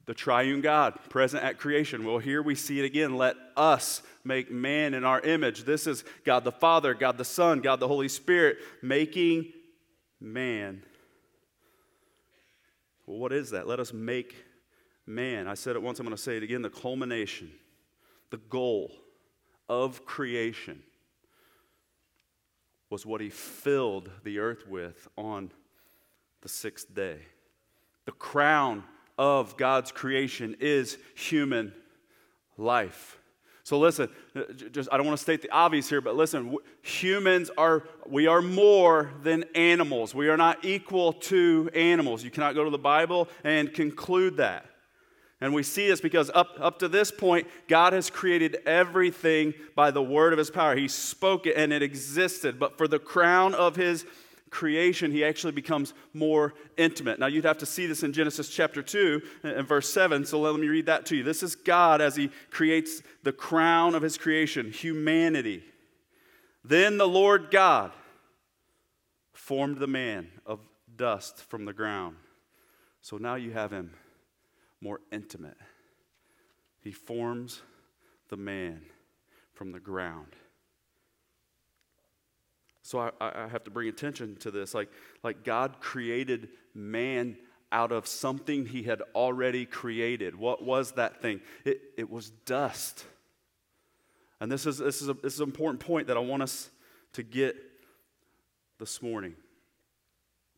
The 0.05 0.13
triune 0.13 0.59
God, 0.59 0.99
present 1.07 1.41
at 1.41 1.57
creation. 1.57 2.03
Well, 2.03 2.17
here 2.17 2.41
we 2.41 2.55
see 2.55 2.81
it 2.81 2.83
again. 2.83 3.15
Let 3.15 3.37
us 3.55 4.01
make 4.25 4.51
man 4.51 4.93
in 4.93 5.05
our 5.05 5.21
image. 5.21 5.63
This 5.63 5.87
is 5.87 6.03
God 6.25 6.43
the 6.43 6.51
Father, 6.51 6.93
God 6.93 7.17
the 7.17 7.23
Son, 7.23 7.61
God 7.61 7.79
the 7.79 7.87
Holy 7.87 8.09
Spirit 8.09 8.57
making 8.81 9.53
man. 10.19 10.83
Well, 13.05 13.17
what 13.17 13.33
is 13.33 13.51
that? 13.51 13.67
Let 13.67 13.79
us 13.79 13.93
make 13.93 14.35
man. 15.05 15.47
I 15.47 15.53
said 15.53 15.75
it 15.75 15.81
once, 15.81 15.99
I'm 15.99 16.05
going 16.05 16.15
to 16.15 16.21
say 16.21 16.37
it 16.37 16.43
again 16.43 16.61
the 16.61 16.69
culmination, 16.69 17.51
the 18.31 18.37
goal 18.37 18.91
of 19.69 20.05
creation 20.05 20.81
was 22.89 23.05
what 23.05 23.21
he 23.21 23.29
filled 23.29 24.09
the 24.23 24.39
earth 24.39 24.67
with 24.67 25.07
on 25.17 25.51
the 26.41 26.49
sixth 26.49 26.93
day. 26.93 27.19
The 28.05 28.11
crown 28.11 28.83
of 29.17 29.57
God's 29.57 29.91
creation 29.91 30.55
is 30.59 30.97
human 31.15 31.73
life. 32.57 33.19
So 33.65 33.79
listen, 33.79 34.09
uh, 34.35 34.43
just 34.71 34.89
I 34.91 34.97
don't 34.97 35.07
want 35.07 35.17
to 35.17 35.23
state 35.23 35.41
the 35.41 35.49
obvious 35.49 35.89
here, 35.89 35.99
but 35.99 36.15
listen, 36.15 36.55
humans 36.83 37.49
are 37.57 37.87
we 38.07 38.27
are 38.27 38.39
more 38.39 39.09
than 39.23 39.43
animals. 39.55 40.13
We 40.13 40.29
are 40.29 40.37
not 40.37 40.63
equal 40.63 41.13
to 41.13 41.71
animals. 41.73 42.23
You 42.23 42.29
cannot 42.29 42.53
go 42.53 42.63
to 42.63 42.69
the 42.69 42.77
Bible 42.77 43.27
and 43.43 43.73
conclude 43.73 44.37
that. 44.37 44.67
And 45.41 45.51
we 45.51 45.63
see 45.63 45.87
this 45.87 45.99
because 45.99 46.29
up, 46.35 46.57
up 46.59 46.77
to 46.79 46.87
this 46.87 47.11
point, 47.11 47.47
God 47.67 47.93
has 47.93 48.11
created 48.11 48.57
everything 48.67 49.55
by 49.73 49.89
the 49.89 50.01
word 50.01 50.31
of 50.31 50.37
his 50.37 50.51
power. 50.51 50.75
He 50.75 50.87
spoke 50.87 51.47
it 51.47 51.57
and 51.57 51.73
it 51.73 51.81
existed. 51.81 52.59
But 52.59 52.77
for 52.77 52.87
the 52.87 52.99
crown 52.99 53.55
of 53.55 53.75
his 53.75 54.05
creation, 54.55 55.11
he 55.11 55.25
actually 55.25 55.51
becomes 55.51 55.93
more 56.13 56.53
intimate. 56.77 57.19
Now, 57.19 57.27
you'd 57.27 57.43
have 57.43 57.57
to 57.57 57.65
see 57.65 57.87
this 57.87 58.03
in 58.03 58.13
Genesis 58.13 58.47
chapter 58.47 58.81
2 58.81 59.21
and 59.43 59.67
verse 59.67 59.91
7, 59.91 60.25
so 60.25 60.39
let 60.39 60.57
me 60.57 60.69
read 60.69 60.85
that 60.85 61.05
to 61.07 61.15
you. 61.17 61.23
This 61.23 61.43
is 61.43 61.55
God 61.55 61.99
as 61.99 62.15
he 62.15 62.29
creates 62.51 63.03
the 63.23 63.33
crown 63.33 63.95
of 63.95 64.01
his 64.01 64.17
creation, 64.17 64.71
humanity. 64.71 65.61
Then 66.63 66.97
the 66.97 67.07
Lord 67.07 67.51
God 67.51 67.91
formed 69.33 69.77
the 69.77 69.87
man 69.87 70.29
of 70.45 70.61
dust 70.95 71.39
from 71.49 71.65
the 71.65 71.73
ground. 71.73 72.15
So 73.01 73.17
now 73.17 73.35
you 73.35 73.51
have 73.51 73.71
him 73.71 73.91
more 74.79 75.01
intimate. 75.11 75.57
He 76.81 76.93
forms 76.93 77.61
the 78.29 78.37
man 78.37 78.83
from 79.53 79.73
the 79.73 79.81
ground. 79.81 80.29
So 82.85 82.99
I, 82.99 83.09
I 83.19 83.47
have 83.47 83.63
to 83.63 83.71
bring 83.71 83.89
attention 83.89 84.35
to 84.41 84.51
this. 84.51 84.75
Like, 84.75 84.91
like 85.23 85.43
God 85.43 85.79
created 85.79 86.49
man 86.75 87.35
out 87.71 87.91
of 87.91 88.05
something 88.05 88.67
he 88.67 88.83
had 88.83 89.01
already 89.15 89.65
created. 89.65 90.35
What 90.35 90.63
was 90.63 90.91
that 90.91 91.19
thing? 91.19 91.41
It, 91.63 91.81
it 91.97 92.11
was 92.11 92.29
dust. 92.45 93.03
And 94.39 94.51
this 94.51 94.67
is, 94.67 94.77
this, 94.77 95.01
is 95.01 95.09
a, 95.09 95.15
this 95.15 95.33
is 95.33 95.39
an 95.39 95.47
important 95.47 95.79
point 95.79 96.05
that 96.09 96.15
I 96.15 96.19
want 96.19 96.43
us 96.43 96.69
to 97.13 97.23
get 97.23 97.55
this 98.77 99.01
morning. 99.01 99.33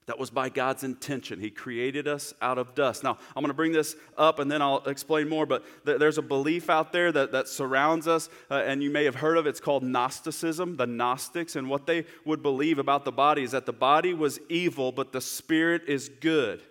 That 0.08 0.18
was 0.18 0.30
by 0.30 0.48
God's 0.48 0.86
intention. 0.86 1.42
He 1.42 1.50
created 1.50 2.08
us 2.08 2.34
out 2.42 2.58
of 2.58 2.74
dust. 2.76 3.04
Now, 3.04 3.18
I'm 3.36 3.44
going 3.44 3.50
to 3.50 3.54
bring 3.54 3.74
this 3.74 3.98
up 4.18 4.40
and 4.40 4.50
then 4.50 4.62
I'll 4.62 4.82
explain 4.86 5.28
more, 5.28 5.46
but 5.46 5.66
th- 5.86 6.00
there's 6.00 6.18
a 6.18 6.22
belief 6.22 6.70
out 6.70 6.94
there 6.94 7.12
that, 7.12 7.34
that 7.34 7.50
surrounds 7.50 8.08
us, 8.08 8.30
uh, 8.50 8.64
and 8.66 8.82
you 8.82 8.90
may 8.90 9.04
have 9.04 9.16
heard 9.16 9.38
of 9.38 9.46
it. 9.46 9.50
It's 9.50 9.60
called 9.60 9.84
Gnosticism, 9.84 10.78
the 10.78 10.88
Gnostics. 10.88 11.58
And 11.58 11.70
what 11.70 11.86
they 11.88 12.06
would 12.24 12.42
believe 12.42 12.80
about 12.80 13.04
the 13.04 13.12
body 13.12 13.44
is 13.44 13.52
that 13.52 13.66
the 13.66 13.74
body 13.74 14.14
was 14.14 14.40
evil, 14.48 14.94
but 14.94 15.12
the 15.12 15.20
spirit 15.20 15.84
is 15.88 16.08
good. 16.08 16.62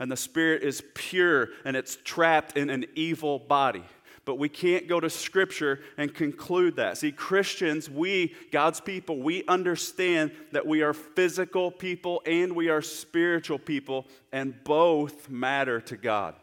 And 0.00 0.10
the 0.10 0.16
spirit 0.16 0.62
is 0.62 0.82
pure, 0.94 1.50
and 1.64 1.76
it's 1.76 1.98
trapped 2.04 2.56
in 2.56 2.70
an 2.70 2.86
evil 2.96 3.38
body 3.38 3.84
but 4.24 4.36
we 4.36 4.48
can't 4.48 4.86
go 4.86 5.00
to 5.00 5.08
Scripture 5.08 5.80
and 5.96 6.14
conclude 6.14 6.76
that. 6.76 6.98
See, 6.98 7.10
Christians, 7.10 7.88
we, 7.88 8.34
God's 8.52 8.80
people, 8.80 9.18
we 9.18 9.44
understand 9.48 10.32
that 10.52 10.66
we 10.66 10.82
are 10.82 10.92
physical 10.92 11.70
people 11.70 12.22
and 12.26 12.54
we 12.54 12.68
are 12.68 12.82
spiritual 12.82 13.58
people, 13.58 14.06
and 14.32 14.62
both 14.62 15.30
matter 15.30 15.80
to 15.80 15.96
God. 15.96 16.34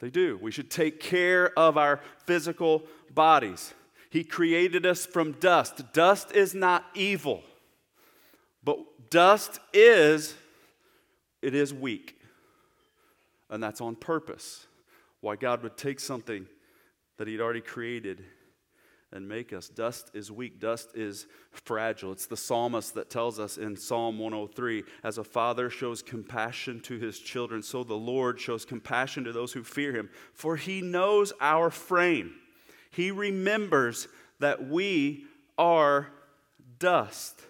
They 0.00 0.10
do. 0.10 0.38
We 0.40 0.52
should 0.52 0.70
take 0.70 1.00
care 1.00 1.58
of 1.58 1.76
our 1.76 2.00
physical 2.24 2.84
bodies. 3.12 3.74
He 4.10 4.22
created 4.22 4.86
us 4.86 5.04
from 5.04 5.32
dust. 5.32 5.92
Dust 5.92 6.30
is 6.32 6.54
not 6.54 6.84
evil, 6.94 7.42
but 8.62 9.10
dust 9.10 9.58
is, 9.72 10.34
it 11.42 11.54
is 11.54 11.74
weak. 11.74 12.14
And 13.50 13.60
that's 13.60 13.80
on 13.80 13.96
purpose 13.96 14.67
why 15.20 15.36
God 15.36 15.62
would 15.62 15.76
take 15.76 16.00
something 16.00 16.46
that 17.16 17.28
He'd 17.28 17.40
already 17.40 17.60
created 17.60 18.24
and 19.12 19.26
make 19.26 19.52
us. 19.52 19.68
Dust 19.68 20.10
is 20.12 20.30
weak, 20.30 20.60
dust 20.60 20.90
is 20.94 21.26
fragile. 21.50 22.12
It's 22.12 22.26
the 22.26 22.36
psalmist 22.36 22.94
that 22.94 23.10
tells 23.10 23.40
us 23.40 23.56
in 23.56 23.76
Psalm 23.76 24.18
103 24.18 24.84
As 25.02 25.18
a 25.18 25.24
father 25.24 25.70
shows 25.70 26.02
compassion 26.02 26.80
to 26.80 26.98
his 26.98 27.18
children, 27.18 27.62
so 27.62 27.84
the 27.84 27.94
Lord 27.94 28.38
shows 28.38 28.64
compassion 28.64 29.24
to 29.24 29.32
those 29.32 29.52
who 29.52 29.64
fear 29.64 29.92
Him. 29.92 30.10
For 30.34 30.56
He 30.56 30.82
knows 30.82 31.32
our 31.40 31.70
frame, 31.70 32.34
He 32.90 33.10
remembers 33.10 34.08
that 34.40 34.68
we 34.68 35.24
are 35.56 36.08
dust. 36.78 37.40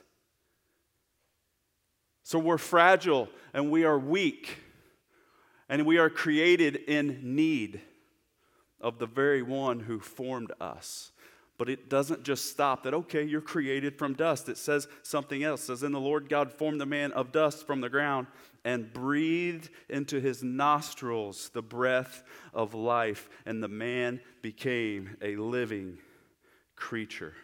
So 2.23 2.39
we're 2.39 2.59
fragile 2.59 3.29
and 3.55 3.71
we 3.71 3.85
are 3.85 3.99
weak. 3.99 4.59
And 5.69 5.85
we 5.85 5.99
are 5.99 6.11
created 6.11 6.77
in 6.77 7.21
need 7.23 7.81
of 8.81 8.99
the 8.99 9.07
very 9.07 9.43
one 9.43 9.81
who 9.81 10.01
formed 10.01 10.53
us. 10.61 11.13
But 11.59 11.69
it 11.69 11.91
doesn't 11.91 12.23
just 12.23 12.51
stop 12.51 12.85
that, 12.85 12.95
okay, 12.95 13.25
you're 13.25 13.41
created 13.41 13.99
from 13.99 14.15
dust. 14.15 14.49
It 14.49 14.57
says 14.57 14.87
something 15.03 15.43
else. 15.43 15.63
It 15.63 15.67
says, 15.67 15.81
Then 15.81 15.91
the 15.91 15.99
Lord 15.99 16.29
God 16.29 16.53
formed 16.53 16.81
the 16.81 16.87
man 16.87 17.11
of 17.13 17.33
dust 17.33 17.67
from 17.67 17.81
the 17.81 17.89
ground 17.89 18.29
and 18.65 18.93
breathed 18.93 19.69
into 19.89 20.21
his 20.21 20.45
nostrils 20.45 21.51
the 21.53 21.63
breath 21.63 22.23
of 22.55 22.75
life, 22.75 23.29
and 23.45 23.63
the 23.63 23.69
man 23.69 24.21
became 24.41 25.17
a 25.21 25.35
living 25.35 25.99
creature. 26.77 27.35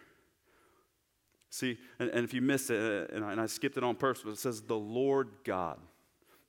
See, 1.49 1.77
and, 1.99 2.09
and 2.09 2.23
if 2.23 2.33
you 2.33 2.41
miss 2.41 2.69
it, 2.69 2.79
uh, 2.79 3.13
and 3.15 3.25
I, 3.25 3.31
and 3.33 3.41
I 3.41 3.45
skipped 3.47 3.75
it 3.77 3.83
on 3.83 3.95
purpose, 3.95 4.23
but 4.23 4.31
it 4.31 4.37
says, 4.37 4.61
The 4.61 4.77
Lord 4.77 5.29
God 5.43 5.77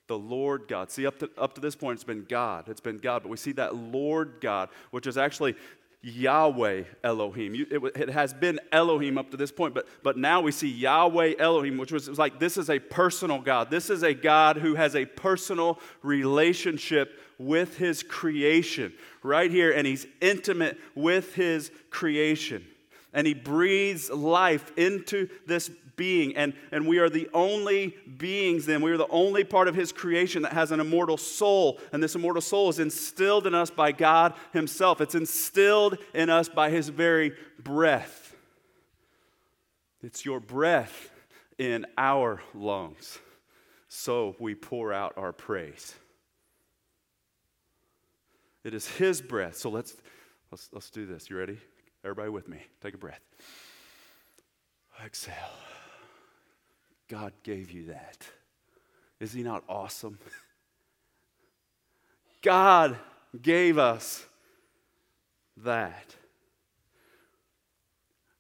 the 0.06 0.18
Lord 0.18 0.68
God. 0.68 0.90
See, 0.90 1.06
up 1.06 1.18
to, 1.18 1.30
up 1.36 1.54
to 1.54 1.60
this 1.60 1.74
point, 1.74 1.96
it's 1.96 2.04
been 2.04 2.24
God. 2.28 2.68
It's 2.68 2.80
been 2.80 2.98
God. 2.98 3.22
But 3.22 3.28
we 3.30 3.36
see 3.36 3.52
that 3.52 3.74
Lord 3.74 4.34
God, 4.40 4.68
which 4.90 5.06
is 5.06 5.18
actually 5.18 5.56
Yahweh 6.02 6.84
Elohim. 7.02 7.54
You, 7.54 7.66
it, 7.68 8.00
it, 8.00 8.08
has 8.10 8.32
been 8.32 8.60
Elohim 8.70 9.18
up 9.18 9.30
to 9.32 9.36
this 9.36 9.50
point, 9.50 9.74
but, 9.74 9.88
but 10.04 10.16
now 10.16 10.40
we 10.40 10.52
see 10.52 10.68
Yahweh 10.68 11.34
Elohim, 11.38 11.78
which 11.78 11.90
was, 11.90 12.08
was 12.08 12.18
like 12.18 12.38
this 12.38 12.56
is 12.56 12.70
a 12.70 12.78
personal 12.78 13.40
God. 13.40 13.70
This 13.70 13.90
is 13.90 14.04
a 14.04 14.14
God 14.14 14.56
who 14.56 14.76
has 14.76 14.94
a 14.94 15.04
personal 15.04 15.80
relationship 16.02 17.20
with 17.38 17.76
his 17.76 18.04
creation 18.04 18.92
right 19.24 19.50
here, 19.50 19.72
and 19.72 19.86
he's 19.86 20.06
intimate 20.20 20.78
with 20.94 21.34
his 21.34 21.72
creation. 21.90 22.64
And 23.12 23.26
he 23.26 23.34
breathes 23.34 24.10
life 24.10 24.70
into 24.76 25.28
this 25.46 25.70
being. 25.96 26.36
And, 26.36 26.54
and 26.70 26.86
we 26.86 26.98
are 26.98 27.08
the 27.08 27.28
only 27.34 27.96
beings, 28.18 28.66
then, 28.66 28.82
we 28.82 28.92
are 28.92 28.96
the 28.96 29.08
only 29.08 29.44
part 29.44 29.68
of 29.68 29.74
His 29.74 29.92
creation 29.92 30.42
that 30.42 30.52
has 30.52 30.70
an 30.70 30.80
immortal 30.80 31.16
soul. 31.16 31.80
And 31.92 32.02
this 32.02 32.14
immortal 32.14 32.42
soul 32.42 32.68
is 32.68 32.78
instilled 32.78 33.46
in 33.46 33.54
us 33.54 33.70
by 33.70 33.92
God 33.92 34.34
Himself, 34.52 35.00
it's 35.00 35.14
instilled 35.14 35.98
in 36.14 36.30
us 36.30 36.48
by 36.48 36.70
His 36.70 36.88
very 36.88 37.32
breath. 37.58 38.34
It's 40.02 40.24
your 40.24 40.40
breath 40.40 41.10
in 41.58 41.86
our 41.96 42.40
lungs. 42.54 43.18
So 43.88 44.36
we 44.38 44.54
pour 44.54 44.92
out 44.92 45.14
our 45.16 45.32
praise. 45.32 45.94
It 48.62 48.74
is 48.74 48.86
His 48.86 49.22
breath. 49.22 49.56
So 49.56 49.70
let's, 49.70 49.96
let's, 50.50 50.68
let's 50.72 50.90
do 50.90 51.06
this. 51.06 51.30
You 51.30 51.38
ready? 51.38 51.58
Everybody 52.04 52.30
with 52.30 52.48
me. 52.48 52.58
Take 52.82 52.94
a 52.94 52.98
breath. 52.98 53.20
Exhale. 55.04 55.34
God 57.08 57.32
gave 57.42 57.70
you 57.70 57.86
that. 57.86 58.26
Is 59.20 59.32
He 59.32 59.42
not 59.42 59.64
awesome? 59.68 60.18
God 62.42 62.96
gave 63.40 63.78
us 63.78 64.24
that. 65.58 66.14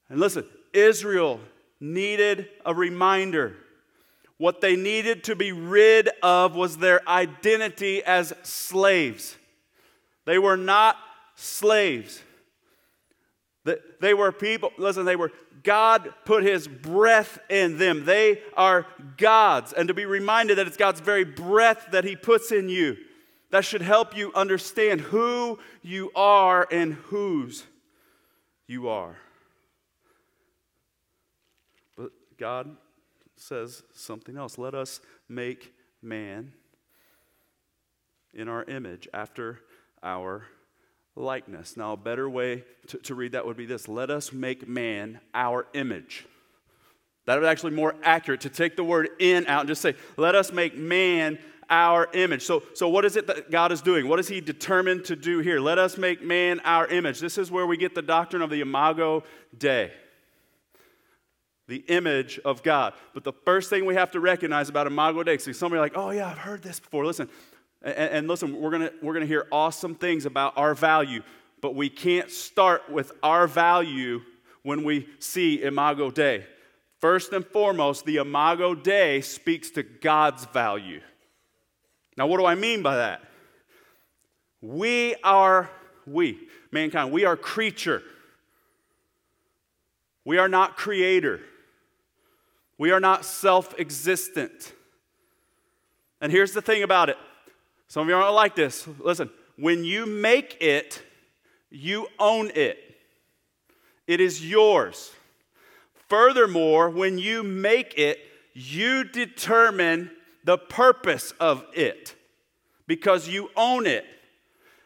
And 0.08 0.20
listen, 0.20 0.44
Israel 0.72 1.40
needed 1.80 2.48
a 2.64 2.74
reminder. 2.74 3.56
What 4.38 4.60
they 4.60 4.76
needed 4.76 5.24
to 5.24 5.36
be 5.36 5.52
rid 5.52 6.10
of 6.22 6.54
was 6.54 6.76
their 6.76 7.06
identity 7.08 8.04
as 8.04 8.34
slaves. 8.42 9.36
They 10.26 10.38
were 10.38 10.56
not 10.56 10.96
slaves. 11.34 12.20
They 14.00 14.14
were 14.14 14.32
people, 14.32 14.72
listen, 14.78 15.04
they 15.04 15.16
were, 15.16 15.32
God 15.62 16.14
put 16.24 16.44
his 16.44 16.68
breath 16.68 17.38
in 17.50 17.78
them. 17.78 18.04
They 18.04 18.40
are 18.56 18.86
God's. 19.16 19.72
And 19.72 19.88
to 19.88 19.94
be 19.94 20.04
reminded 20.04 20.58
that 20.58 20.66
it's 20.66 20.76
God's 20.76 21.00
very 21.00 21.24
breath 21.24 21.88
that 21.90 22.04
he 22.04 22.14
puts 22.14 22.52
in 22.52 22.68
you, 22.68 22.96
that 23.50 23.64
should 23.64 23.82
help 23.82 24.16
you 24.16 24.32
understand 24.34 25.00
who 25.00 25.58
you 25.82 26.12
are 26.14 26.68
and 26.70 26.94
whose 26.94 27.64
you 28.66 28.88
are. 28.88 29.16
But 31.96 32.12
God 32.38 32.76
says 33.36 33.82
something 33.92 34.36
else. 34.36 34.58
Let 34.58 34.74
us 34.74 35.00
make 35.28 35.72
man 36.02 36.52
in 38.32 38.48
our 38.48 38.64
image, 38.64 39.08
after 39.14 39.60
our 40.02 40.44
likeness. 41.16 41.76
Now, 41.76 41.94
a 41.94 41.96
better 41.96 42.28
way 42.28 42.64
to, 42.88 42.98
to 42.98 43.14
read 43.14 43.32
that 43.32 43.46
would 43.46 43.56
be 43.56 43.66
this 43.66 43.88
Let 43.88 44.10
us 44.10 44.32
make 44.32 44.68
man 44.68 45.20
our 45.34 45.66
image. 45.74 46.26
That 47.24 47.40
would 47.40 47.48
actually 47.48 47.72
more 47.72 47.96
accurate 48.04 48.42
to 48.42 48.50
take 48.50 48.76
the 48.76 48.84
word 48.84 49.08
in 49.18 49.46
out 49.46 49.60
and 49.60 49.68
just 49.68 49.82
say, 49.82 49.94
Let 50.16 50.34
us 50.34 50.52
make 50.52 50.76
man 50.76 51.38
our 51.68 52.08
image. 52.12 52.42
So, 52.44 52.62
so 52.74 52.88
what 52.88 53.04
is 53.04 53.16
it 53.16 53.26
that 53.26 53.50
God 53.50 53.72
is 53.72 53.82
doing? 53.82 54.06
What 54.08 54.20
is 54.20 54.28
He 54.28 54.40
determined 54.40 55.06
to 55.06 55.16
do 55.16 55.40
here? 55.40 55.58
Let 55.58 55.78
us 55.78 55.98
make 55.98 56.22
man 56.22 56.60
our 56.64 56.86
image. 56.86 57.18
This 57.18 57.38
is 57.38 57.50
where 57.50 57.66
we 57.66 57.76
get 57.76 57.94
the 57.94 58.02
doctrine 58.02 58.42
of 58.42 58.50
the 58.50 58.60
Imago 58.60 59.24
Dei 59.56 59.90
the 61.68 61.84
image 61.88 62.38
of 62.44 62.62
God. 62.62 62.94
But 63.12 63.24
the 63.24 63.32
first 63.32 63.70
thing 63.70 63.86
we 63.86 63.94
have 63.94 64.12
to 64.12 64.20
recognize 64.20 64.68
about 64.68 64.86
Imago 64.86 65.22
Dei, 65.22 65.38
see, 65.38 65.52
somebody 65.52 65.80
like, 65.80 65.96
oh 65.96 66.10
yeah, 66.10 66.28
I've 66.30 66.38
heard 66.38 66.62
this 66.62 66.78
before. 66.78 67.04
Listen, 67.04 67.28
and, 67.82 67.94
and 67.94 68.28
listen, 68.28 68.60
we're 68.60 68.70
gonna 68.70 68.90
we're 69.02 69.14
gonna 69.14 69.26
hear 69.26 69.46
awesome 69.52 69.94
things 69.94 70.26
about 70.26 70.56
our 70.56 70.74
value, 70.74 71.22
but 71.60 71.74
we 71.74 71.88
can't 71.88 72.30
start 72.30 72.90
with 72.90 73.12
our 73.22 73.46
value 73.46 74.22
when 74.62 74.84
we 74.84 75.08
see 75.18 75.62
Imago 75.62 76.10
Dei. 76.10 76.44
First 77.00 77.32
and 77.32 77.46
foremost, 77.46 78.04
the 78.04 78.16
Imago 78.16 78.74
Dei 78.74 79.20
speaks 79.20 79.70
to 79.70 79.82
God's 79.82 80.44
value. 80.46 81.00
Now, 82.16 82.26
what 82.26 82.38
do 82.38 82.46
I 82.46 82.54
mean 82.54 82.82
by 82.82 82.96
that? 82.96 83.22
We 84.62 85.14
are, 85.22 85.70
we, 86.06 86.38
mankind, 86.72 87.12
we 87.12 87.24
are 87.24 87.36
creature. 87.36 88.02
We 90.24 90.38
are 90.38 90.48
not 90.48 90.76
creator. 90.76 91.40
We 92.78 92.90
are 92.90 93.00
not 93.00 93.24
self 93.24 93.78
existent. 93.78 94.72
And 96.20 96.32
here's 96.32 96.52
the 96.52 96.62
thing 96.62 96.82
about 96.82 97.10
it 97.10 97.18
some 97.88 98.02
of 98.02 98.08
you 98.08 98.14
aren't 98.14 98.34
like 98.34 98.56
this. 98.56 98.86
Listen, 98.98 99.30
when 99.56 99.84
you 99.84 100.06
make 100.06 100.56
it, 100.60 101.02
you 101.70 102.08
own 102.18 102.50
it, 102.54 102.78
it 104.06 104.20
is 104.20 104.48
yours. 104.48 105.12
Furthermore, 106.08 106.90
when 106.90 107.18
you 107.18 107.42
make 107.42 107.94
it, 107.98 108.20
you 108.54 109.04
determine 109.04 110.10
the 110.44 110.56
purpose 110.56 111.32
of 111.40 111.64
it 111.74 112.14
because 112.86 113.28
you 113.28 113.50
own 113.56 113.86
it. 113.86 114.04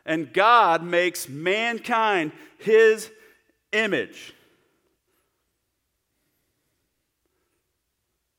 And 0.06 0.32
God 0.32 0.82
makes 0.82 1.28
mankind 1.28 2.32
his 2.58 3.10
image. 3.72 4.34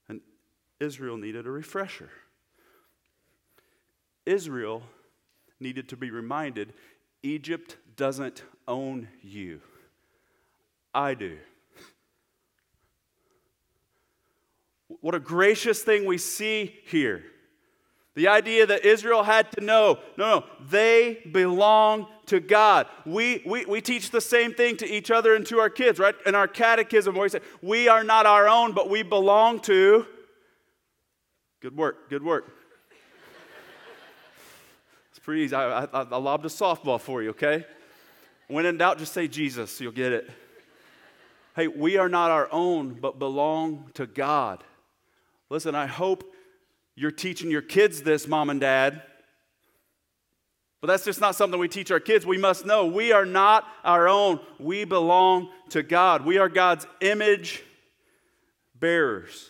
And 0.10 0.22
Israel 0.80 1.18
needed 1.18 1.46
a 1.46 1.52
refresher. 1.52 2.10
Israel 4.32 4.82
needed 5.60 5.90
to 5.90 5.98
be 5.98 6.10
reminded 6.10 6.74
Egypt 7.22 7.78
doesn't 7.96 8.44
own 8.68 9.08
you, 9.22 9.62
I 10.94 11.14
do. 11.14 11.38
What 15.02 15.16
a 15.16 15.20
gracious 15.20 15.84
thing 15.84 16.06
we 16.06 16.18
see 16.18 16.76
here. 16.86 17.24
The 18.16 18.28
idea 18.28 18.66
that 18.66 18.86
Israel 18.86 19.24
had 19.24 19.52
to 19.54 19.62
know 19.62 20.00
no, 20.18 20.40
no, 20.40 20.46
they 20.70 21.20
belong 21.32 22.08
to 22.26 22.40
God. 22.40 22.88
We, 23.06 23.42
we, 23.46 23.66
we 23.66 23.82
teach 23.82 24.12
the 24.12 24.22
same 24.22 24.54
thing 24.54 24.78
to 24.78 24.86
each 24.86 25.12
other 25.12 25.36
and 25.36 25.46
to 25.48 25.60
our 25.60 25.70
kids, 25.70 26.00
right? 26.00 26.16
In 26.26 26.36
our 26.36 26.48
catechism, 26.48 27.16
where 27.16 27.24
we 27.24 27.30
say, 27.30 27.42
we 27.62 27.88
are 27.88 28.04
not 28.04 28.26
our 28.26 28.48
own, 28.48 28.74
but 28.74 28.90
we 28.90 29.04
belong 29.04 29.60
to. 29.62 30.06
Good 31.62 31.78
work, 31.78 32.10
good 32.10 32.24
work 32.24 32.61
pretty 35.24 35.42
easy. 35.44 35.56
I, 35.56 35.84
I, 35.84 35.88
I 36.04 36.18
lobbed 36.18 36.46
a 36.46 36.50
softball 36.50 37.00
for 37.00 37.22
you, 37.22 37.30
okay? 37.32 37.66
When 38.48 38.66
in 38.66 38.78
doubt, 38.78 38.98
just 38.98 39.14
say 39.14 39.28
Jesus, 39.28 39.80
you'll 39.80 39.92
get 39.92 40.12
it. 40.12 40.30
Hey, 41.56 41.68
we 41.68 41.98
are 41.98 42.10
not 42.10 42.32
our 42.32 42.48
own, 42.52 42.94
but 42.94 43.20
belong 43.20 43.90
to 43.94 44.06
God. 44.06 44.64
Listen, 45.50 45.76
I 45.76 45.86
hope 45.86 46.24
you're 46.96 47.12
teaching 47.12 47.52
your 47.52 47.62
kids 47.62 48.02
this, 48.02 48.28
mom 48.28 48.50
and 48.50 48.60
dad. 48.60 49.04
But 50.82 50.88
that's 50.88 51.06
just 51.06 51.22
not 51.22 51.36
something 51.36 51.60
we 51.60 51.68
teach 51.68 51.92
our 51.92 52.00
kids. 52.00 52.26
We 52.26 52.38
must 52.38 52.66
know 52.66 52.88
we 52.88 53.12
are 53.12 53.26
not 53.26 53.68
our 53.84 54.08
own. 54.08 54.40
We 54.60 54.84
belong 54.84 55.50
to 55.70 55.84
God. 55.84 56.26
We 56.26 56.40
are 56.40 56.50
God's 56.50 56.88
image 57.02 57.64
bearers. 58.74 59.50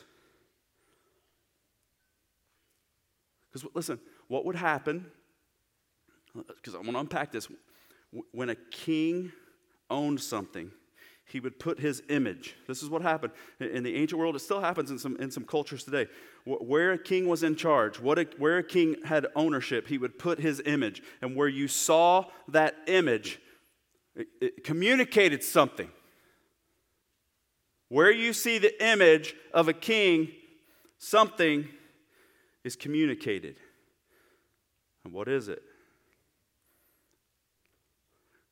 Because 3.52 3.70
listen, 3.74 4.00
what 4.28 4.46
would 4.46 4.56
happen 4.56 5.06
because 6.34 6.76
I 6.76 6.78
want 6.78 6.92
to 6.92 7.00
unpack 7.00 7.32
this. 7.32 7.48
When 8.32 8.50
a 8.50 8.56
king 8.56 9.32
owned 9.90 10.22
something, 10.22 10.72
he 11.26 11.40
would 11.40 11.60
put 11.60 11.80
his 11.80 12.04
image. 12.10 12.56
This 12.68 12.84
is 12.84 12.90
what 12.90 13.02
happened 13.02 13.32
in 13.60 13.84
the 13.84 13.96
ancient 13.96 14.20
world. 14.20 14.36
It 14.36 14.40
still 14.40 14.60
happens 14.60 14.92
in 14.92 15.00
some, 15.00 15.16
in 15.18 15.32
some 15.32 15.46
cultures 15.46 15.84
today. 15.84 16.08
Where 16.46 16.92
a 16.92 16.98
king 16.98 17.28
was 17.28 17.44
in 17.44 17.56
charge, 17.56 18.00
what 18.00 18.20
a, 18.20 18.28
where 18.38 18.58
a 18.58 18.64
king 18.64 18.98
had 19.06 19.28
ownership, 19.36 19.88
he 19.88 19.98
would 19.98 20.20
put 20.20 20.40
his 20.40 20.62
image. 20.66 21.02
And 21.22 21.36
where 21.36 21.48
you 21.48 21.70
saw 21.70 22.26
that 22.50 22.76
image, 22.88 23.40
it, 24.16 24.28
it 24.42 24.64
communicated 24.66 25.42
something. 25.44 25.90
Where 27.88 28.12
you 28.12 28.34
see 28.34 28.58
the 28.58 28.84
image 28.86 29.34
of 29.54 29.68
a 29.70 29.74
king, 29.74 30.32
something 30.98 31.68
is 32.64 32.76
communicated. 32.76 33.56
And 35.04 35.14
what 35.14 35.28
is 35.28 35.48
it? 35.48 35.62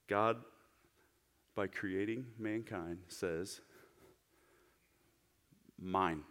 God, 0.10 0.38
by 1.56 1.68
creating 1.68 2.26
mankind, 2.38 2.98
says, 3.08 3.62
Mine. 5.82 6.24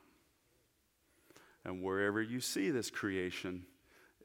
And 1.65 1.83
wherever 1.83 2.21
you 2.21 2.41
see 2.41 2.71
this 2.71 2.91
creation, 2.91 3.65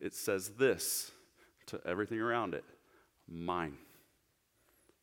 it 0.02 0.14
says 0.14 0.50
this 0.58 1.12
to 1.68 1.80
everything 1.86 2.20
around 2.20 2.54
it 2.54 2.66
mine. 3.28 3.78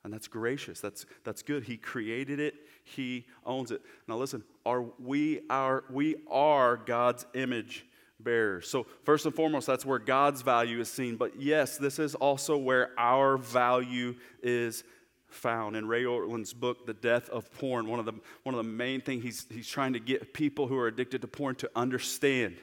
And 0.04 0.12
that's 0.12 0.28
gracious. 0.28 0.80
That's, 0.80 1.04
that's 1.24 1.42
good. 1.42 1.64
He 1.64 1.76
created 1.76 2.40
it. 2.40 2.54
He 2.84 3.26
owns 3.44 3.70
it. 3.70 3.82
Now 4.08 4.16
listen, 4.16 4.42
are 4.64 4.84
we 4.98 5.42
are 5.50 5.84
we 5.90 6.16
are 6.30 6.76
God's 6.76 7.26
image 7.34 7.86
bearers. 8.22 8.68
So, 8.68 8.86
first 9.04 9.26
and 9.26 9.34
foremost, 9.34 9.66
that's 9.66 9.84
where 9.84 9.98
God's 9.98 10.42
value 10.42 10.80
is 10.80 10.88
seen. 10.88 11.16
But 11.16 11.40
yes, 11.40 11.76
this 11.76 11.98
is 11.98 12.14
also 12.14 12.56
where 12.56 12.90
our 12.98 13.36
value 13.36 14.14
is 14.42 14.84
found. 15.28 15.76
In 15.76 15.86
Ray 15.86 16.04
Ortlund's 16.04 16.52
book, 16.52 16.86
The 16.86 16.94
Death 16.94 17.28
of 17.28 17.52
Porn, 17.52 17.86
one 17.86 17.98
of 17.98 18.06
the, 18.06 18.14
one 18.42 18.54
of 18.54 18.64
the 18.64 18.70
main 18.70 19.00
things 19.00 19.22
he's, 19.22 19.46
he's 19.50 19.68
trying 19.68 19.92
to 19.92 20.00
get 20.00 20.34
people 20.34 20.66
who 20.66 20.76
are 20.76 20.86
addicted 20.86 21.22
to 21.22 21.28
porn 21.28 21.54
to 21.56 21.70
understand 21.74 22.56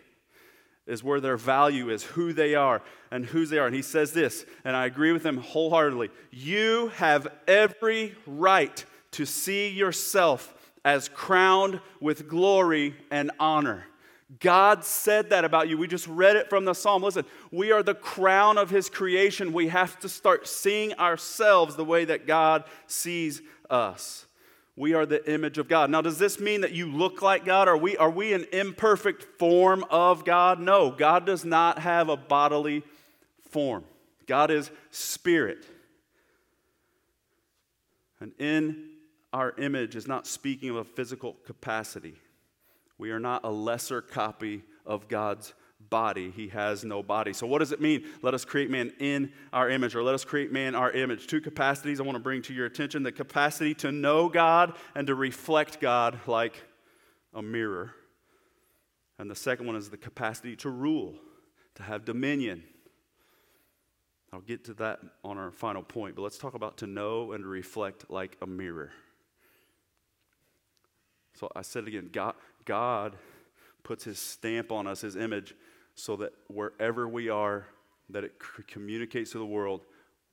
is 0.86 1.04
where 1.04 1.20
their 1.20 1.38
value 1.38 1.90
is, 1.90 2.04
who 2.04 2.32
they 2.32 2.56
are, 2.56 2.82
and 3.12 3.26
whose 3.26 3.50
they 3.50 3.58
are. 3.58 3.68
And 3.68 3.76
he 3.76 3.82
says 3.82 4.14
this, 4.14 4.46
and 4.64 4.76
I 4.76 4.86
agree 4.86 5.12
with 5.12 5.26
him 5.26 5.38
wholeheartedly 5.38 6.10
You 6.32 6.92
have 6.96 7.28
every 7.48 8.16
right 8.26 8.84
to 9.12 9.26
see 9.26 9.70
yourself 9.70 10.54
as 10.86 11.10
crowned 11.10 11.82
with 12.00 12.30
glory 12.30 12.96
and 13.12 13.32
honor. 13.40 13.86
God 14.40 14.84
said 14.84 15.30
that 15.30 15.46
about 15.46 15.70
you. 15.70 15.78
We 15.78 15.88
just 15.88 16.08
read 16.08 16.36
it 16.36 16.50
from 16.50 16.66
the 16.66 16.74
psalm. 16.74 17.02
Listen, 17.02 17.24
we 17.50 17.72
are 17.72 17.82
the 17.82 17.96
crown 17.96 18.58
of 18.58 18.70
his 18.70 18.90
creation. 18.90 19.54
We 19.54 19.70
have 19.70 19.98
to 20.00 20.10
start 20.10 20.48
seeing 20.48 20.94
ourselves 20.96 21.76
the 21.76 21.86
way 21.86 22.04
that 22.06 22.28
God 22.28 22.66
sees 22.88 23.42
us. 23.70 24.26
We 24.76 24.94
are 24.94 25.06
the 25.06 25.28
image 25.32 25.58
of 25.58 25.70
God. 25.70 25.90
Now, 25.90 26.02
does 26.02 26.20
this 26.20 26.40
mean 26.40 26.62
that 26.62 26.74
you 26.74 26.92
look 26.92 27.22
like 27.22 27.46
God? 27.46 27.68
Are 27.68 27.78
we, 27.78 27.96
are 27.98 28.12
we 28.12 28.34
an 28.34 28.46
imperfect 28.52 29.24
form 29.40 29.86
of 29.90 30.26
God? 30.26 30.60
No, 30.60 30.92
God 30.92 31.26
does 31.26 31.46
not 31.46 31.80
have 31.80 32.10
a 32.10 32.18
bodily 32.18 32.84
form. 33.50 33.86
God 34.28 34.52
is 34.52 34.70
spirit. 34.92 35.66
And 38.20 38.34
in 38.40 38.90
our 39.32 39.56
image 39.58 39.96
is 39.96 40.08
not 40.08 40.28
speaking 40.28 40.70
of 40.70 40.76
a 40.76 40.84
physical 40.84 41.38
capacity. 41.46 42.16
We 42.98 43.12
are 43.12 43.20
not 43.20 43.44
a 43.44 43.52
lesser 43.52 44.02
copy 44.02 44.64
of 44.86 45.08
God's 45.08 45.54
body. 45.90 46.32
He 46.32 46.48
has 46.50 46.84
no 46.84 47.04
body. 47.04 47.34
So, 47.34 47.46
what 47.48 47.60
does 47.60 47.72
it 47.72 47.82
mean? 47.82 48.06
Let 48.22 48.34
us 48.34 48.46
create 48.46 48.70
man 48.70 48.92
in 49.00 49.32
our 49.54 49.70
image, 49.70 49.96
or 49.96 50.04
let 50.04 50.16
us 50.16 50.26
create 50.26 50.52
man 50.52 50.76
our 50.76 50.92
image. 50.92 51.28
Two 51.28 51.42
capacities 51.42 52.00
I 52.00 52.04
want 52.04 52.16
to 52.16 52.24
bring 52.24 52.42
to 52.44 52.54
your 52.54 52.66
attention 52.66 53.04
the 53.04 53.12
capacity 53.12 53.74
to 53.76 53.92
know 53.92 54.30
God 54.30 54.76
and 54.96 55.08
to 55.08 55.16
reflect 55.16 55.80
God 55.80 56.20
like 56.28 56.62
a 57.34 57.42
mirror. 57.42 57.94
And 59.20 59.30
the 59.30 59.36
second 59.36 59.66
one 59.66 59.76
is 59.76 59.90
the 59.90 59.98
capacity 59.98 60.56
to 60.58 60.70
rule, 60.70 61.16
to 61.76 61.84
have 61.84 62.06
dominion. 62.06 62.64
I'll 64.34 64.42
get 64.42 64.66
to 64.66 64.74
that 64.76 65.00
on 65.24 65.38
our 65.38 65.52
final 65.52 65.82
point, 65.82 66.16
but 66.16 66.22
let's 66.22 66.38
talk 66.38 66.54
about 66.54 66.78
to 66.78 66.88
know 66.88 67.32
and 67.32 67.46
reflect 67.46 68.10
like 68.10 68.38
a 68.42 68.46
mirror. 68.46 68.92
So 71.34 71.50
I 71.56 71.62
said 71.62 71.88
again 71.88 72.10
God, 72.12 72.34
God 72.68 73.16
puts 73.82 74.04
his 74.04 74.20
stamp 74.20 74.72
on 74.72 74.86
us, 74.86 75.02
his 75.02 75.16
image, 75.16 75.56
so 75.96 76.18
that 76.18 76.34
wherever 76.48 77.08
we 77.08 77.30
are, 77.30 77.66
that 78.10 78.24
it 78.24 78.34
communicates 78.68 79.32
to 79.32 79.40
the 79.40 79.46
world, 79.46 79.86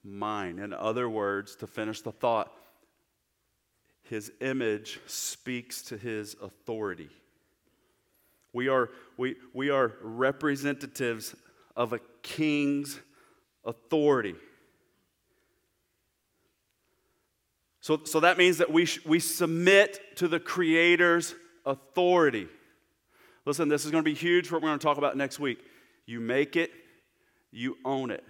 mine. 0.02 0.58
In 0.58 0.74
other 0.74 1.08
words, 1.08 1.56
to 1.56 1.66
finish 1.66 2.02
the 2.02 2.12
thought, 2.12 2.52
his 4.02 4.32
image 4.40 5.00
speaks 5.06 5.80
to 5.82 5.96
his 5.96 6.36
authority. 6.42 7.08
We 8.52 8.68
are, 8.68 8.90
we, 9.16 9.36
we 9.54 9.70
are 9.70 9.92
representatives 10.02 11.34
of 11.76 11.92
a 11.92 12.00
king's 12.22 13.00
authority. 13.64 14.34
So, 17.80 18.00
so 18.04 18.20
that 18.20 18.38
means 18.38 18.58
that 18.58 18.72
we, 18.72 18.86
sh- 18.86 19.04
we 19.06 19.20
submit 19.20 20.16
to 20.16 20.26
the 20.26 20.40
Creator's 20.40 21.34
authority. 21.66 22.48
Listen, 23.44 23.68
this 23.68 23.84
is 23.84 23.90
going 23.90 24.02
to 24.02 24.10
be 24.10 24.14
huge 24.14 24.48
for 24.48 24.54
what 24.54 24.62
we're 24.62 24.68
going 24.70 24.78
to 24.78 24.84
talk 24.84 24.98
about 24.98 25.16
next 25.16 25.38
week. 25.38 25.58
You 26.06 26.20
make 26.20 26.56
it, 26.56 26.70
you 27.50 27.76
own 27.84 28.10
it. 28.10 28.24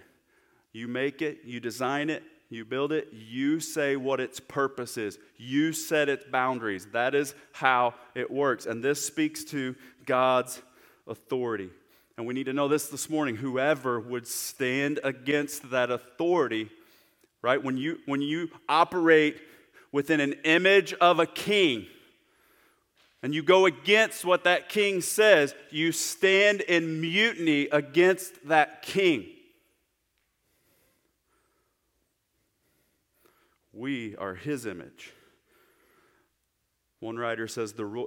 You 0.73 0.87
make 0.87 1.21
it, 1.21 1.39
you 1.45 1.61
design 1.61 2.09
it, 2.09 2.21
you 2.49 2.65
build 2.65 2.91
it, 2.91 3.07
you 3.13 3.59
say 3.59 3.95
what 3.95 4.19
its 4.19 4.39
purpose 4.39 4.97
is. 4.97 5.17
You 5.37 5.71
set 5.71 6.09
its 6.09 6.25
boundaries. 6.25 6.87
That 6.91 7.15
is 7.15 7.33
how 7.53 7.93
it 8.13 8.29
works. 8.29 8.65
And 8.65 8.83
this 8.83 9.05
speaks 9.05 9.43
to 9.45 9.75
God's 10.05 10.61
authority. 11.07 11.69
And 12.17 12.27
we 12.27 12.33
need 12.33 12.45
to 12.45 12.53
know 12.53 12.67
this 12.67 12.87
this 12.87 13.09
morning. 13.09 13.37
Whoever 13.37 13.99
would 13.99 14.27
stand 14.27 14.99
against 15.03 15.71
that 15.71 15.91
authority, 15.91 16.69
right? 17.41 17.61
When 17.61 17.77
you, 17.77 17.99
when 18.05 18.21
you 18.21 18.49
operate 18.69 19.41
within 19.91 20.19
an 20.19 20.33
image 20.43 20.93
of 20.93 21.19
a 21.19 21.25
king, 21.25 21.87
and 23.25 23.33
you 23.33 23.41
go 23.41 23.65
against 23.65 24.23
what 24.23 24.43
that 24.43 24.69
king 24.69 25.01
says, 25.01 25.55
you 25.71 25.91
stand 25.91 26.61
in 26.61 27.01
mutiny 27.01 27.63
against 27.71 28.47
that 28.49 28.83
king. 28.83 29.25
We 33.73 34.15
are 34.17 34.35
his 34.35 34.67
image. 34.67 35.11
One 36.99 37.17
writer 37.17 37.47
says 37.47 37.73
the, 37.73 38.05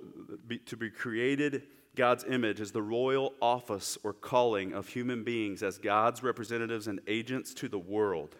to 0.66 0.76
be 0.76 0.88
created 0.88 1.64
God's 1.96 2.22
image 2.22 2.60
is 2.60 2.70
the 2.70 2.80
royal 2.80 3.34
office 3.42 3.98
or 4.04 4.12
calling 4.12 4.72
of 4.72 4.86
human 4.86 5.24
beings 5.24 5.64
as 5.64 5.78
God's 5.78 6.22
representatives 6.22 6.86
and 6.86 7.00
agents 7.08 7.54
to 7.54 7.68
the 7.68 7.76
world. 7.76 8.36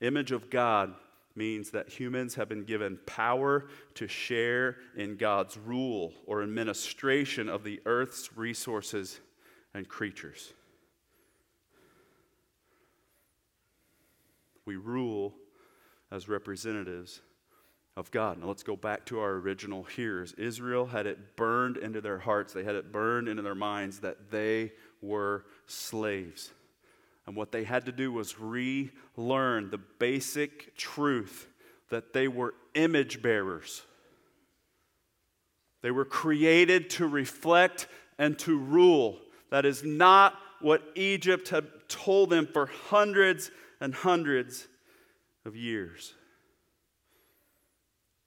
Image 0.00 0.30
of 0.30 0.48
God 0.48 0.94
means 1.36 1.70
that 1.70 1.88
humans 1.88 2.34
have 2.34 2.48
been 2.48 2.64
given 2.64 2.98
power 3.06 3.66
to 3.94 4.08
share 4.08 4.76
in 4.96 5.16
God's 5.16 5.58
rule 5.58 6.12
or 6.26 6.42
administration 6.42 7.48
of 7.48 7.64
the 7.64 7.80
earth's 7.86 8.36
resources 8.36 9.20
and 9.74 9.88
creatures. 9.88 10.52
We 14.64 14.76
rule 14.76 15.34
as 16.10 16.28
representatives 16.28 17.20
of 17.96 18.10
God. 18.10 18.38
Now 18.38 18.46
let's 18.48 18.62
go 18.62 18.76
back 18.76 19.06
to 19.06 19.20
our 19.20 19.32
original 19.32 19.84
hearers. 19.84 20.34
Israel 20.34 20.86
had 20.86 21.06
it 21.06 21.36
burned 21.36 21.76
into 21.76 22.00
their 22.00 22.18
hearts, 22.18 22.52
they 22.52 22.64
had 22.64 22.74
it 22.74 22.92
burned 22.92 23.28
into 23.28 23.42
their 23.42 23.54
minds 23.54 24.00
that 24.00 24.30
they 24.30 24.72
were 25.00 25.46
slaves. 25.66 26.50
And 27.26 27.34
what 27.34 27.52
they 27.52 27.64
had 27.64 27.86
to 27.86 27.92
do 27.92 28.12
was 28.12 28.38
relearn 28.38 29.70
the 29.70 29.80
basic 29.98 30.76
truth 30.76 31.48
that 31.90 32.12
they 32.12 32.28
were 32.28 32.54
image 32.74 33.22
bearers. 33.22 33.82
They 35.82 35.90
were 35.90 36.04
created 36.04 36.90
to 36.90 37.06
reflect 37.06 37.88
and 38.18 38.38
to 38.40 38.58
rule. 38.58 39.18
That 39.50 39.64
is 39.64 39.82
not 39.84 40.34
what 40.60 40.82
Egypt 40.94 41.48
had 41.48 41.66
told 41.88 42.30
them 42.30 42.46
for 42.46 42.66
hundreds 42.66 43.50
and 43.80 43.94
hundreds 43.94 44.66
of 45.44 45.54
years. 45.54 46.14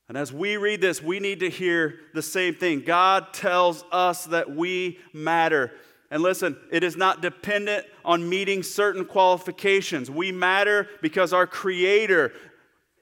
And 0.08 0.18
as 0.18 0.34
we 0.34 0.58
read 0.58 0.82
this, 0.82 1.04
we 1.04 1.20
need 1.20 1.42
to 1.42 1.50
hear 1.50 2.00
the 2.14 2.22
same 2.22 2.56
thing. 2.56 2.82
God 2.82 3.34
tells 3.34 3.84
us 3.92 4.26
that 4.26 4.50
we 4.56 4.98
matter. 5.14 5.72
And 6.12 6.24
listen, 6.24 6.58
it 6.72 6.84
is 6.84 6.98
not 6.98 7.22
dependent 7.22 7.86
on 8.04 8.28
meeting 8.28 8.64
certain 8.64 9.06
qualifications. 9.06 10.10
We 10.10 10.32
matter 10.32 10.88
because 11.02 11.34
our 11.34 11.46
Creator, 11.46 12.34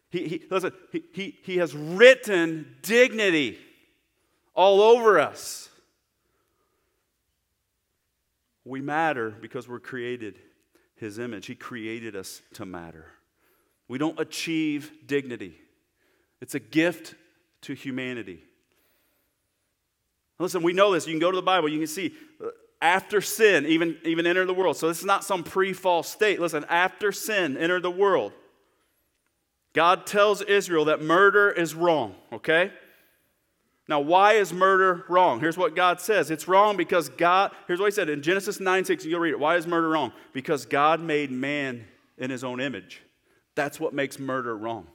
he, 0.09 0.27
he, 0.27 0.43
listen, 0.49 0.73
he, 0.91 1.03
he, 1.13 1.37
he 1.43 1.57
has 1.57 1.73
written 1.73 2.75
dignity 2.81 3.59
all 4.53 4.81
over 4.81 5.19
us. 5.19 5.69
We 8.65 8.81
matter 8.81 9.29
because 9.29 9.69
we're 9.69 9.79
created 9.79 10.35
His 10.97 11.19
image. 11.19 11.45
He 11.45 11.55
created 11.55 12.15
us 12.15 12.41
to 12.55 12.65
matter. 12.65 13.05
We 13.87 13.97
don't 13.97 14.19
achieve 14.19 14.91
dignity, 15.05 15.55
it's 16.41 16.55
a 16.55 16.59
gift 16.59 17.15
to 17.61 17.73
humanity. 17.73 18.43
Listen, 20.39 20.61
we 20.61 20.73
know 20.73 20.91
this. 20.91 21.07
You 21.07 21.13
can 21.13 21.19
go 21.19 21.31
to 21.31 21.35
the 21.35 21.41
Bible, 21.41 21.69
you 21.69 21.79
can 21.79 21.87
see 21.87 22.13
uh, 22.43 22.49
after 22.81 23.21
sin 23.21 23.65
even, 23.65 23.97
even 24.03 24.25
entered 24.25 24.47
the 24.47 24.53
world. 24.53 24.77
So 24.77 24.87
this 24.87 24.99
is 24.99 25.05
not 25.05 25.23
some 25.23 25.43
pre 25.43 25.73
fall 25.73 26.03
state. 26.03 26.39
Listen, 26.39 26.65
after 26.69 27.11
sin 27.11 27.57
entered 27.57 27.83
the 27.83 27.91
world, 27.91 28.33
God 29.73 30.05
tells 30.05 30.41
Israel 30.41 30.85
that 30.85 31.01
murder 31.01 31.49
is 31.51 31.75
wrong, 31.75 32.15
okay? 32.33 32.71
Now, 33.89 34.01
why 34.01 34.33
is 34.33 34.51
murder 34.51 35.05
wrong? 35.07 35.39
Here's 35.39 35.57
what 35.57 35.75
God 35.75 36.01
says. 36.01 36.29
It's 36.29 36.47
wrong 36.47 36.75
because 36.75 37.09
God, 37.09 37.51
here's 37.67 37.79
what 37.79 37.85
he 37.85 37.91
said 37.91 38.09
in 38.09 38.21
Genesis 38.21 38.59
9 38.59 38.85
6, 38.85 39.05
you'll 39.05 39.19
read 39.19 39.31
it. 39.31 39.39
Why 39.39 39.55
is 39.55 39.65
murder 39.65 39.89
wrong? 39.89 40.11
Because 40.33 40.65
God 40.65 40.99
made 40.99 41.31
man 41.31 41.85
in 42.17 42.29
his 42.29 42.43
own 42.43 42.59
image. 42.59 43.01
That's 43.55 43.79
what 43.79 43.93
makes 43.93 44.19
murder 44.19 44.55
wrong. 44.55 44.87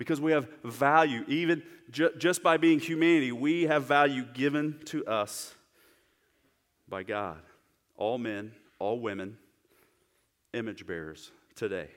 Because 0.00 0.18
we 0.18 0.32
have 0.32 0.48
value, 0.64 1.26
even 1.28 1.62
ju- 1.90 2.12
just 2.16 2.42
by 2.42 2.56
being 2.56 2.80
humanity, 2.80 3.32
we 3.32 3.64
have 3.64 3.84
value 3.84 4.24
given 4.24 4.80
to 4.86 5.04
us 5.04 5.54
by 6.88 7.02
God. 7.02 7.36
All 7.98 8.16
men, 8.16 8.52
all 8.78 8.98
women, 8.98 9.36
image 10.54 10.86
bearers 10.86 11.30
today. 11.54 11.90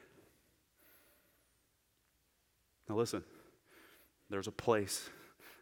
Now, 2.90 2.98
listen, 2.98 3.24
there's 4.30 4.48
a 4.48 4.52
place, 4.52 5.10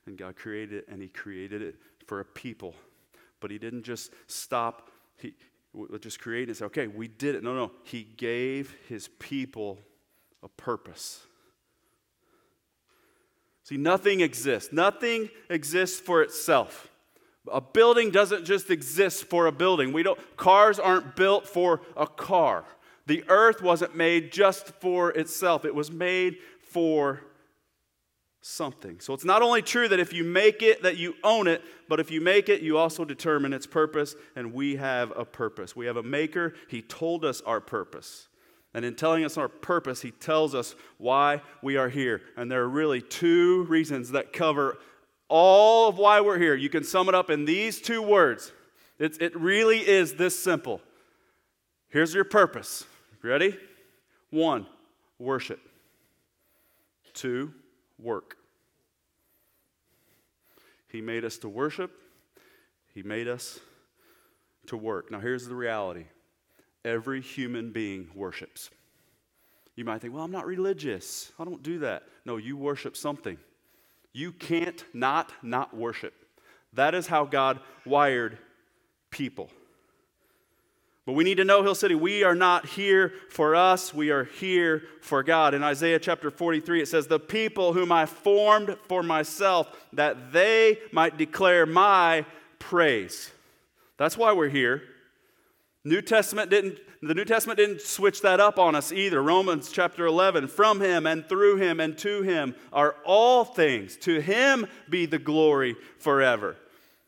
and 0.08 0.18
God 0.18 0.36
created 0.36 0.80
it, 0.80 0.88
and 0.88 1.00
He 1.00 1.10
created 1.10 1.62
it 1.62 1.76
for 2.08 2.22
a 2.22 2.26
people. 2.26 2.74
But 3.40 3.52
He 3.52 3.60
didn't 3.60 3.84
just 3.84 4.14
stop, 4.26 4.90
He 5.16 5.36
just 6.00 6.20
create 6.20 6.48
and 6.48 6.58
say, 6.58 6.66
okay, 6.66 6.88
we 6.88 7.08
did 7.08 7.36
it. 7.36 7.44
No, 7.44 7.54
no. 7.54 7.72
He 7.84 8.02
gave 8.02 8.76
His 8.90 9.10
people 9.20 9.78
a 10.42 10.48
purpose. 10.48 11.28
See, 13.64 13.78
nothing 13.78 14.22
exists. 14.22 14.74
Nothing 14.74 15.30
exists 15.50 16.00
for 16.00 16.22
itself. 16.22 16.90
A 17.52 17.62
building 17.62 18.12
doesn't 18.12 18.46
just 18.46 18.70
exist 18.70 19.26
for 19.26 19.48
a 19.48 19.52
building. 19.52 19.94
We 19.94 20.04
don't 20.04 20.20
cars 20.38 20.80
aren't 20.80 21.16
built 21.16 21.48
for 21.48 21.82
a 21.98 22.06
car. 22.06 22.66
The 23.08 23.24
earth 23.28 23.62
wasn't 23.62 23.96
made 23.96 24.32
just 24.32 24.68
for 24.80 25.12
itself. 25.12 25.66
It 25.66 25.74
was 25.74 25.92
made 25.92 26.38
for 26.62 27.22
something. 28.42 29.00
So 29.00 29.14
it's 29.14 29.26
not 29.26 29.42
only 29.42 29.62
true 29.62 29.88
that 29.88 30.00
if 30.00 30.14
you 30.14 30.24
make 30.24 30.62
it 30.62 30.84
that 30.84 30.98
you 30.98 31.16
own 31.24 31.48
it, 31.48 31.64
but 31.88 32.00
if 32.00 32.12
you 32.12 32.22
make 32.22 32.50
it 32.50 32.62
you 32.62 32.78
also 32.78 33.06
determine 33.06 33.54
its 33.54 33.68
purpose 33.68 34.16
and 34.36 34.54
we 34.54 34.76
have 34.76 35.12
a 35.16 35.26
purpose. 35.26 35.76
We 35.76 35.88
have 35.88 35.98
a 35.98 36.04
maker. 36.04 36.54
He 36.68 36.82
told 36.82 37.26
us 37.26 37.42
our 37.42 37.60
purpose. 37.60 38.28
And 38.74 38.86
in 38.86 38.96
telling 38.96 39.26
us 39.26 39.38
our 39.38 39.50
purpose, 39.50 40.02
he 40.02 40.12
tells 40.12 40.56
us 40.56 40.76
why 40.98 41.42
we 41.62 41.76
are 41.76 41.90
here. 41.90 42.22
And 42.38 42.50
there 42.50 42.62
are 42.62 42.70
really 42.70 43.02
two 43.02 43.64
reasons 43.64 44.12
that 44.12 44.32
cover 44.32 44.78
all 45.28 45.88
of 45.88 45.98
why 45.98 46.20
we're 46.22 46.38
here. 46.38 46.56
You 46.56 46.70
can 46.70 46.84
sum 46.84 47.08
it 47.08 47.16
up 47.16 47.30
in 47.30 47.46
these 47.46 47.82
two 47.82 48.02
words. 48.02 48.52
It's, 49.00 49.18
it 49.18 49.36
really 49.36 49.80
is 49.80 50.16
this 50.16 50.38
simple. 50.38 50.82
Here's 51.90 52.14
your 52.14 52.26
purpose. 52.26 52.86
Ready? 53.24 53.58
One, 54.30 54.68
worship. 55.20 55.60
Two, 57.14 57.54
work. 57.98 58.38
He 60.90 61.02
made 61.02 61.24
us 61.24 61.38
to 61.40 61.50
worship, 61.50 61.92
He 62.94 63.02
made 63.02 63.28
us 63.28 63.60
to 64.68 64.76
work. 64.76 65.12
Now, 65.12 65.20
here's 65.20 65.48
the 65.48 65.56
reality 65.56 66.06
every 66.84 67.22
human 67.22 67.72
being 67.72 68.10
worships. 68.16 68.70
You 69.76 69.86
might 69.86 70.02
think, 70.02 70.14
well, 70.14 70.24
I'm 70.24 70.32
not 70.32 70.46
religious. 70.46 71.32
I 71.40 71.46
don't 71.46 71.64
do 71.64 71.80
that. 71.80 72.04
No, 72.26 72.38
you 72.38 72.58
worship 72.58 72.98
something. 72.98 73.38
You 74.14 74.32
can't 74.32 74.84
not 74.94 75.32
not 75.42 75.76
worship. 75.76 76.14
That 76.74 76.94
is 76.94 77.08
how 77.08 77.26
God 77.26 77.60
wired 77.86 78.38
people. 79.10 79.50
But 81.06 81.14
we 81.14 81.24
need 81.24 81.38
to 81.38 81.44
know, 81.44 81.64
Hill 81.64 81.76
City, 81.76 81.96
we 81.96 82.24
are 82.24 82.36
not 82.36 82.68
here 82.68 83.14
for 83.30 83.56
us, 83.56 83.94
we 83.94 84.12
are 84.12 84.26
here 84.26 84.84
for 85.02 85.24
God. 85.24 85.54
In 85.54 85.64
Isaiah 85.64 86.00
chapter 86.00 86.30
43, 86.30 86.82
it 86.84 86.88
says, 86.88 87.08
The 87.08 87.20
people 87.20 87.74
whom 87.74 87.92
I 87.92 88.06
formed 88.06 88.78
for 88.88 89.02
myself, 89.02 89.68
that 89.94 90.32
they 90.32 90.78
might 90.92 91.18
declare 91.18 91.66
my 91.66 92.26
praise. 92.60 93.32
That's 93.98 94.16
why 94.16 94.32
we're 94.34 94.50
here. 94.50 94.84
New 95.84 96.02
Testament 96.02 96.52
didn't, 96.52 96.80
the 97.02 97.16
New 97.16 97.26
Testament 97.26 97.58
didn't 97.58 97.82
switch 97.82 98.22
that 98.22 98.40
up 98.40 98.60
on 98.60 98.76
us 98.76 98.92
either. 98.92 99.22
Romans 99.22 99.72
chapter 99.72 100.06
11, 100.06 100.48
from 100.48 100.80
him 100.80 101.08
and 101.08 101.28
through 101.28 101.56
him 101.56 101.80
and 101.80 101.98
to 101.98 102.22
him 102.22 102.56
are 102.72 102.96
all 103.04 103.44
things. 103.44 103.98
To 103.98 104.20
him 104.20 104.68
be 104.90 105.08
the 105.08 105.18
glory 105.18 105.76
forever. 105.98 106.56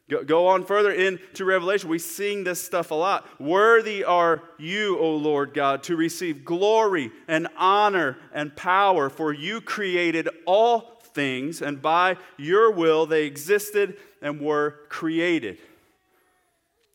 Go, 0.10 0.24
go 0.24 0.48
on 0.48 0.66
further 0.66 0.92
into 0.92 1.46
Revelation. 1.46 1.88
We 1.88 2.00
sing 2.00 2.44
this 2.44 2.62
stuff 2.62 2.90
a 2.90 2.96
lot. 2.96 3.28
Worthy 3.40 4.04
are 4.04 4.42
you, 4.58 4.98
O 4.98 5.16
Lord 5.16 5.54
God, 5.54 5.84
to 5.84 5.96
receive 5.96 6.44
glory 6.44 7.12
and 7.28 7.48
honor 7.56 8.18
and 8.34 8.56
power, 8.56 9.10
for 9.10 9.32
you 9.32 9.62
created 9.62 10.28
all 10.48 11.00
things, 11.14 11.62
and 11.62 11.80
by 11.80 12.18
your 12.38 12.72
will 12.72 13.06
they 13.06 13.26
existed 13.26 13.98
and 14.20 14.42
were 14.42 14.80
created. 14.90 15.60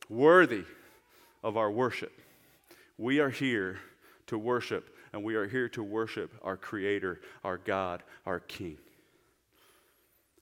Worthy 0.09 0.65
of 1.49 1.57
our 1.57 1.71
worship. 1.71 2.13
We 2.99 3.21
are 3.21 3.31
here 3.31 3.79
to 4.27 4.37
worship, 4.37 4.95
and 5.15 5.25
we 5.25 5.35
are 5.35 5.49
here 5.49 5.69
to 5.71 5.83
worship 5.83 6.35
our 6.43 6.59
Creator, 6.59 7.23
our 7.43 7.57
God, 7.57 8.03
our 8.27 8.39
King. 8.39 8.77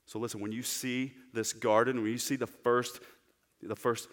So 0.05 0.19
listen, 0.19 0.41
when 0.41 0.51
you 0.51 0.65
see 0.65 1.13
this 1.33 1.53
garden, 1.53 2.03
when 2.03 2.11
you 2.11 2.19
see 2.19 2.35
the 2.35 2.49
first, 2.49 2.99
the 3.63 3.77
first 3.77 4.09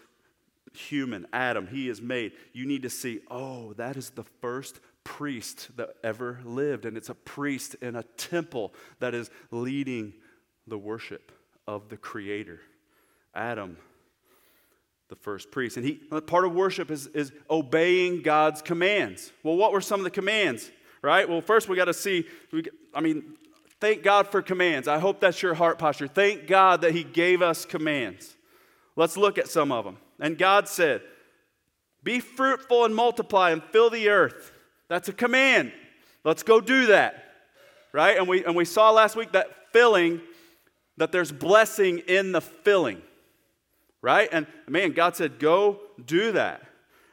human, 0.72 1.26
Adam, 1.32 1.66
he 1.66 1.88
is 1.88 2.00
made, 2.00 2.32
you 2.52 2.64
need 2.64 2.82
to 2.82 2.90
see, 2.90 3.20
oh, 3.28 3.72
that 3.72 3.96
is 3.96 4.10
the 4.10 4.24
first 4.24 4.78
priest 5.02 5.76
that 5.76 5.90
ever 6.04 6.38
lived. 6.44 6.84
And 6.84 6.96
it's 6.96 7.08
a 7.08 7.14
priest 7.14 7.74
in 7.82 7.96
a 7.96 8.02
temple 8.02 8.72
that 9.00 9.14
is 9.14 9.30
leading 9.50 10.14
the 10.68 10.78
worship 10.78 11.32
of 11.66 11.88
the 11.88 11.96
Creator. 11.96 12.60
Adam 13.34 13.76
the 15.08 15.16
first 15.16 15.50
priest. 15.50 15.76
And 15.76 15.84
he, 15.84 15.94
part 15.94 16.44
of 16.44 16.52
worship 16.52 16.90
is, 16.90 17.06
is 17.08 17.32
obeying 17.50 18.22
God's 18.22 18.62
commands. 18.62 19.32
Well, 19.42 19.56
what 19.56 19.72
were 19.72 19.80
some 19.80 20.00
of 20.00 20.04
the 20.04 20.10
commands? 20.10 20.70
Right? 21.02 21.28
Well, 21.28 21.40
first 21.40 21.68
we 21.68 21.76
got 21.76 21.84
to 21.86 21.94
see, 21.94 22.26
we, 22.50 22.64
I 22.94 23.00
mean, 23.00 23.34
thank 23.80 24.02
God 24.02 24.28
for 24.28 24.40
commands. 24.40 24.88
I 24.88 24.98
hope 24.98 25.20
that's 25.20 25.42
your 25.42 25.54
heart 25.54 25.78
posture. 25.78 26.08
Thank 26.08 26.46
God 26.46 26.80
that 26.80 26.92
He 26.92 27.04
gave 27.04 27.42
us 27.42 27.64
commands. 27.64 28.34
Let's 28.96 29.16
look 29.16 29.36
at 29.36 29.48
some 29.48 29.70
of 29.70 29.84
them. 29.84 29.98
And 30.18 30.38
God 30.38 30.68
said, 30.68 31.02
Be 32.02 32.20
fruitful 32.20 32.84
and 32.84 32.94
multiply 32.94 33.50
and 33.50 33.62
fill 33.62 33.90
the 33.90 34.08
earth. 34.08 34.52
That's 34.88 35.08
a 35.08 35.12
command. 35.12 35.72
Let's 36.24 36.42
go 36.42 36.60
do 36.60 36.86
that. 36.86 37.22
Right? 37.92 38.16
And 38.16 38.26
we, 38.26 38.44
and 38.44 38.56
we 38.56 38.64
saw 38.64 38.90
last 38.90 39.14
week 39.16 39.32
that 39.32 39.72
filling, 39.72 40.20
that 40.96 41.12
there's 41.12 41.32
blessing 41.32 41.98
in 41.98 42.32
the 42.32 42.40
filling 42.40 43.02
right? 44.04 44.28
And 44.30 44.46
man, 44.68 44.92
God 44.92 45.16
said, 45.16 45.38
go 45.38 45.80
do 46.04 46.32
that. 46.32 46.62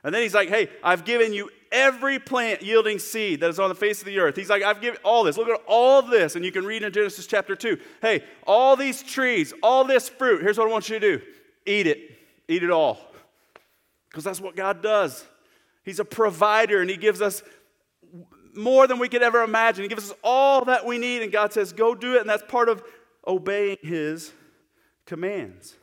And 0.03 0.13
then 0.13 0.23
he's 0.23 0.33
like, 0.33 0.49
hey, 0.49 0.67
I've 0.83 1.05
given 1.05 1.33
you 1.33 1.49
every 1.71 2.19
plant 2.19 2.61
yielding 2.61 2.99
seed 2.99 3.39
that 3.39 3.49
is 3.49 3.59
on 3.59 3.69
the 3.69 3.75
face 3.75 4.01
of 4.01 4.05
the 4.05 4.19
earth. 4.19 4.35
He's 4.35 4.49
like, 4.49 4.61
I've 4.61 4.81
given 4.81 4.99
all 5.01 5.23
this. 5.23 5.37
Look 5.37 5.47
at 5.47 5.61
all 5.67 6.01
this. 6.01 6.35
And 6.35 6.43
you 6.43 6.51
can 6.51 6.65
read 6.65 6.83
in 6.83 6.91
Genesis 6.91 7.27
chapter 7.27 7.55
2. 7.55 7.77
Hey, 8.01 8.25
all 8.45 8.75
these 8.75 9.01
trees, 9.03 9.53
all 9.63 9.85
this 9.85 10.09
fruit, 10.09 10.41
here's 10.41 10.57
what 10.57 10.67
I 10.67 10.71
want 10.71 10.89
you 10.89 10.99
to 10.99 11.17
do 11.17 11.25
eat 11.65 11.87
it. 11.87 11.97
Eat 12.49 12.63
it 12.63 12.71
all. 12.71 12.99
Because 14.09 14.25
that's 14.25 14.41
what 14.41 14.57
God 14.57 14.83
does. 14.83 15.23
He's 15.85 15.99
a 15.99 16.05
provider 16.05 16.81
and 16.81 16.89
He 16.89 16.97
gives 16.97 17.21
us 17.21 17.41
more 18.53 18.85
than 18.85 18.99
we 18.99 19.07
could 19.07 19.23
ever 19.23 19.43
imagine. 19.43 19.83
He 19.83 19.87
gives 19.87 20.11
us 20.11 20.17
all 20.21 20.65
that 20.65 20.85
we 20.85 20.97
need, 20.97 21.21
and 21.21 21.31
God 21.31 21.53
says, 21.53 21.71
go 21.71 21.95
do 21.95 22.15
it. 22.15 22.19
And 22.21 22.29
that's 22.29 22.43
part 22.49 22.67
of 22.67 22.83
obeying 23.25 23.77
His 23.81 24.33
commands. 25.05 25.77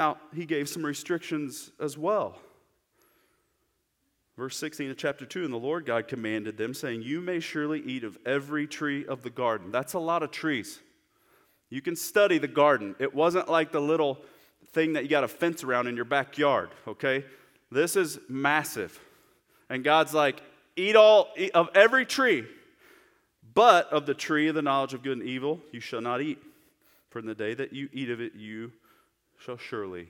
Now, 0.00 0.16
he 0.34 0.46
gave 0.46 0.66
some 0.66 0.82
restrictions 0.82 1.72
as 1.78 1.98
well. 1.98 2.38
Verse 4.34 4.56
16 4.56 4.92
of 4.92 4.96
chapter 4.96 5.26
2 5.26 5.44
And 5.44 5.52
the 5.52 5.58
Lord 5.58 5.84
God 5.84 6.08
commanded 6.08 6.56
them, 6.56 6.72
saying, 6.72 7.02
You 7.02 7.20
may 7.20 7.38
surely 7.38 7.82
eat 7.82 8.02
of 8.02 8.16
every 8.24 8.66
tree 8.66 9.04
of 9.04 9.20
the 9.20 9.28
garden. 9.28 9.70
That's 9.70 9.92
a 9.92 9.98
lot 9.98 10.22
of 10.22 10.30
trees. 10.30 10.80
You 11.68 11.82
can 11.82 11.96
study 11.96 12.38
the 12.38 12.48
garden. 12.48 12.96
It 12.98 13.14
wasn't 13.14 13.50
like 13.50 13.72
the 13.72 13.80
little 13.82 14.16
thing 14.72 14.94
that 14.94 15.02
you 15.02 15.10
got 15.10 15.22
a 15.22 15.28
fence 15.28 15.64
around 15.64 15.86
in 15.86 15.96
your 15.96 16.06
backyard, 16.06 16.70
okay? 16.88 17.26
This 17.70 17.94
is 17.94 18.18
massive. 18.26 18.98
And 19.68 19.84
God's 19.84 20.14
like, 20.14 20.40
Eat 20.76 20.96
all 20.96 21.28
eat 21.36 21.50
of 21.50 21.68
every 21.74 22.06
tree, 22.06 22.46
but 23.52 23.92
of 23.92 24.06
the 24.06 24.14
tree 24.14 24.48
of 24.48 24.54
the 24.54 24.62
knowledge 24.62 24.94
of 24.94 25.02
good 25.02 25.18
and 25.18 25.28
evil 25.28 25.60
you 25.72 25.80
shall 25.80 26.00
not 26.00 26.22
eat. 26.22 26.38
For 27.10 27.18
in 27.18 27.26
the 27.26 27.34
day 27.34 27.52
that 27.52 27.74
you 27.74 27.90
eat 27.92 28.08
of 28.08 28.22
it, 28.22 28.34
you 28.34 28.72
shall 29.40 29.56
surely 29.56 30.08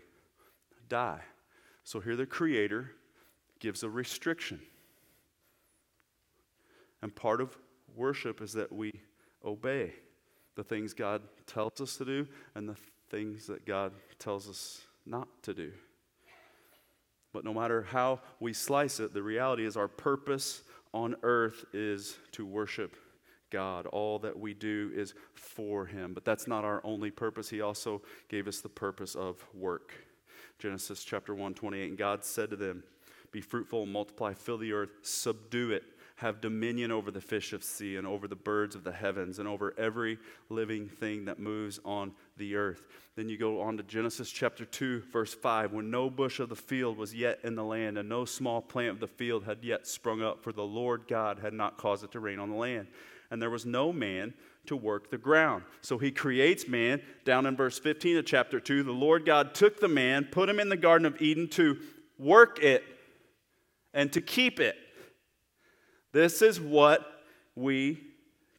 die. 0.88 1.20
So 1.84 2.00
here 2.00 2.16
the 2.16 2.26
Creator 2.26 2.90
gives 3.60 3.82
a 3.82 3.88
restriction. 3.88 4.60
And 7.02 7.14
part 7.14 7.40
of 7.40 7.56
worship 7.96 8.42
is 8.42 8.52
that 8.54 8.72
we 8.72 8.92
obey 9.44 9.94
the 10.56 10.64
things 10.64 10.92
God 10.92 11.22
tells 11.46 11.80
us 11.80 11.96
to 11.96 12.04
do 12.04 12.26
and 12.54 12.68
the 12.68 12.76
things 13.08 13.46
that 13.46 13.64
God 13.64 13.92
tells 14.18 14.48
us 14.48 14.82
not 15.06 15.28
to 15.44 15.54
do. 15.54 15.72
But 17.32 17.44
no 17.44 17.54
matter 17.54 17.82
how 17.82 18.20
we 18.40 18.52
slice 18.52 19.00
it, 19.00 19.14
the 19.14 19.22
reality 19.22 19.64
is 19.64 19.76
our 19.76 19.88
purpose 19.88 20.62
on 20.92 21.14
earth 21.22 21.64
is 21.72 22.18
to 22.32 22.44
worship 22.44 22.96
God. 23.50 23.86
All 23.86 24.18
that 24.20 24.38
we 24.38 24.54
do 24.54 24.90
is 24.94 25.14
for 25.34 25.86
Him. 25.86 26.14
But 26.14 26.24
that's 26.24 26.46
not 26.46 26.64
our 26.64 26.80
only 26.84 27.10
purpose. 27.10 27.50
He 27.50 27.60
also 27.60 28.02
gave 28.28 28.48
us 28.48 28.60
the 28.60 28.68
purpose 28.68 29.14
of 29.14 29.44
work. 29.54 29.92
Genesis 30.58 31.04
chapter 31.04 31.34
1, 31.34 31.54
28. 31.54 31.88
And 31.88 31.98
God 31.98 32.24
said 32.24 32.50
to 32.50 32.56
them, 32.56 32.84
Be 33.32 33.40
fruitful 33.40 33.84
and 33.84 33.92
multiply, 33.92 34.34
fill 34.34 34.58
the 34.58 34.72
earth, 34.72 34.90
subdue 35.02 35.70
it, 35.72 35.84
have 36.16 36.42
dominion 36.42 36.90
over 36.90 37.10
the 37.10 37.20
fish 37.20 37.54
of 37.54 37.64
sea 37.64 37.96
and 37.96 38.06
over 38.06 38.28
the 38.28 38.36
birds 38.36 38.74
of 38.74 38.84
the 38.84 38.92
heavens 38.92 39.38
and 39.38 39.48
over 39.48 39.72
every 39.78 40.18
living 40.50 40.86
thing 40.86 41.24
that 41.24 41.38
moves 41.38 41.80
on 41.82 42.12
the 42.36 42.56
earth. 42.56 42.86
Then 43.16 43.30
you 43.30 43.38
go 43.38 43.62
on 43.62 43.78
to 43.78 43.82
Genesis 43.82 44.30
chapter 44.30 44.66
2, 44.66 45.04
verse 45.10 45.32
5. 45.32 45.72
When 45.72 45.90
no 45.90 46.10
bush 46.10 46.38
of 46.38 46.50
the 46.50 46.56
field 46.56 46.98
was 46.98 47.14
yet 47.14 47.38
in 47.42 47.54
the 47.54 47.64
land, 47.64 47.96
and 47.96 48.06
no 48.06 48.26
small 48.26 48.60
plant 48.60 48.90
of 48.90 49.00
the 49.00 49.06
field 49.06 49.44
had 49.44 49.64
yet 49.64 49.86
sprung 49.86 50.20
up, 50.20 50.44
for 50.44 50.52
the 50.52 50.62
Lord 50.62 51.04
God 51.08 51.38
had 51.38 51.54
not 51.54 51.78
caused 51.78 52.04
it 52.04 52.12
to 52.12 52.20
rain 52.20 52.38
on 52.38 52.50
the 52.50 52.56
land 52.56 52.88
and 53.30 53.40
there 53.40 53.50
was 53.50 53.64
no 53.64 53.92
man 53.92 54.34
to 54.66 54.76
work 54.76 55.10
the 55.10 55.18
ground. 55.18 55.64
So 55.80 55.98
he 55.98 56.10
creates 56.10 56.68
man. 56.68 57.00
Down 57.24 57.46
in 57.46 57.56
verse 57.56 57.78
15 57.78 58.18
of 58.18 58.26
chapter 58.26 58.60
2, 58.60 58.82
the 58.82 58.92
Lord 58.92 59.24
God 59.24 59.54
took 59.54 59.80
the 59.80 59.88
man, 59.88 60.28
put 60.30 60.48
him 60.48 60.60
in 60.60 60.68
the 60.68 60.76
Garden 60.76 61.06
of 61.06 61.20
Eden 61.20 61.48
to 61.50 61.78
work 62.18 62.62
it 62.62 62.84
and 63.94 64.12
to 64.12 64.20
keep 64.20 64.60
it. 64.60 64.76
This 66.12 66.42
is 66.42 66.60
what 66.60 67.06
we 67.54 68.00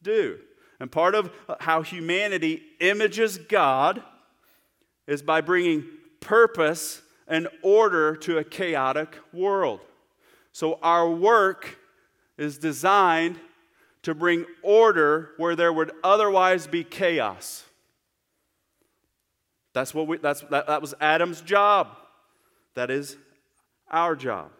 do. 0.02 0.38
And 0.80 0.90
part 0.90 1.14
of 1.14 1.30
how 1.60 1.82
humanity 1.82 2.62
images 2.80 3.38
God 3.38 4.02
is 5.06 5.22
by 5.22 5.40
bringing 5.40 5.84
purpose 6.20 7.02
and 7.28 7.48
order 7.62 8.16
to 8.16 8.38
a 8.38 8.44
chaotic 8.44 9.16
world. 9.32 9.80
So 10.52 10.78
our 10.82 11.08
work 11.08 11.78
is 12.36 12.58
designed 12.58 13.38
to 14.02 14.14
bring 14.14 14.44
order 14.62 15.30
where 15.36 15.54
there 15.54 15.72
would 15.72 15.92
otherwise 16.02 16.66
be 16.66 16.84
chaos. 16.84 17.64
That's 19.72 19.94
what 19.94 20.06
we, 20.06 20.18
that's, 20.18 20.40
that, 20.42 20.66
that 20.66 20.80
was 20.80 20.94
Adam's 21.00 21.40
job. 21.40 21.88
That 22.74 22.90
is 22.90 23.16
our 23.90 24.16
job. 24.16 24.50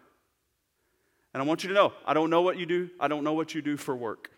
And 1.35 1.42
I 1.42 1.46
want 1.46 1.64
you 1.64 1.68
to 1.68 1.74
know 1.74 1.92
I 2.07 2.14
don't 2.14 2.31
know 2.31 2.42
what 2.42 2.59
you 2.59 2.66
do, 2.66 2.90
I 3.00 3.09
don't 3.09 3.24
know 3.24 3.33
what 3.33 3.55
you 3.55 3.62
do 3.62 3.76
for 3.76 3.96
work. 3.96 4.31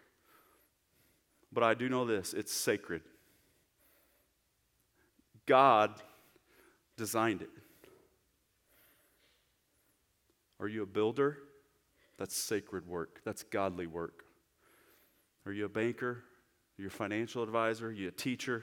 But 1.52 1.62
I 1.62 1.74
do 1.74 1.88
know 1.88 2.04
this 2.04 2.32
it's 2.32 2.52
sacred. 2.52 3.02
God 5.46 5.92
designed 6.96 7.42
it. 7.42 7.50
Are 10.58 10.68
you 10.68 10.82
a 10.82 10.86
builder? 10.86 11.38
That's 12.16 12.36
sacred 12.36 12.86
work, 12.86 13.20
that's 13.24 13.42
godly 13.42 13.86
work. 13.86 14.23
Are 15.46 15.52
you 15.52 15.64
a 15.64 15.68
banker? 15.68 16.24
Are 16.78 16.82
you 16.82 16.88
a 16.88 16.90
financial 16.90 17.42
advisor? 17.42 17.88
Are 17.88 17.92
you 17.92 18.08
a 18.08 18.12
teacher? 18.12 18.56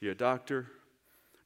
Are 0.00 0.04
you 0.04 0.10
a 0.10 0.14
doctor? 0.14 0.68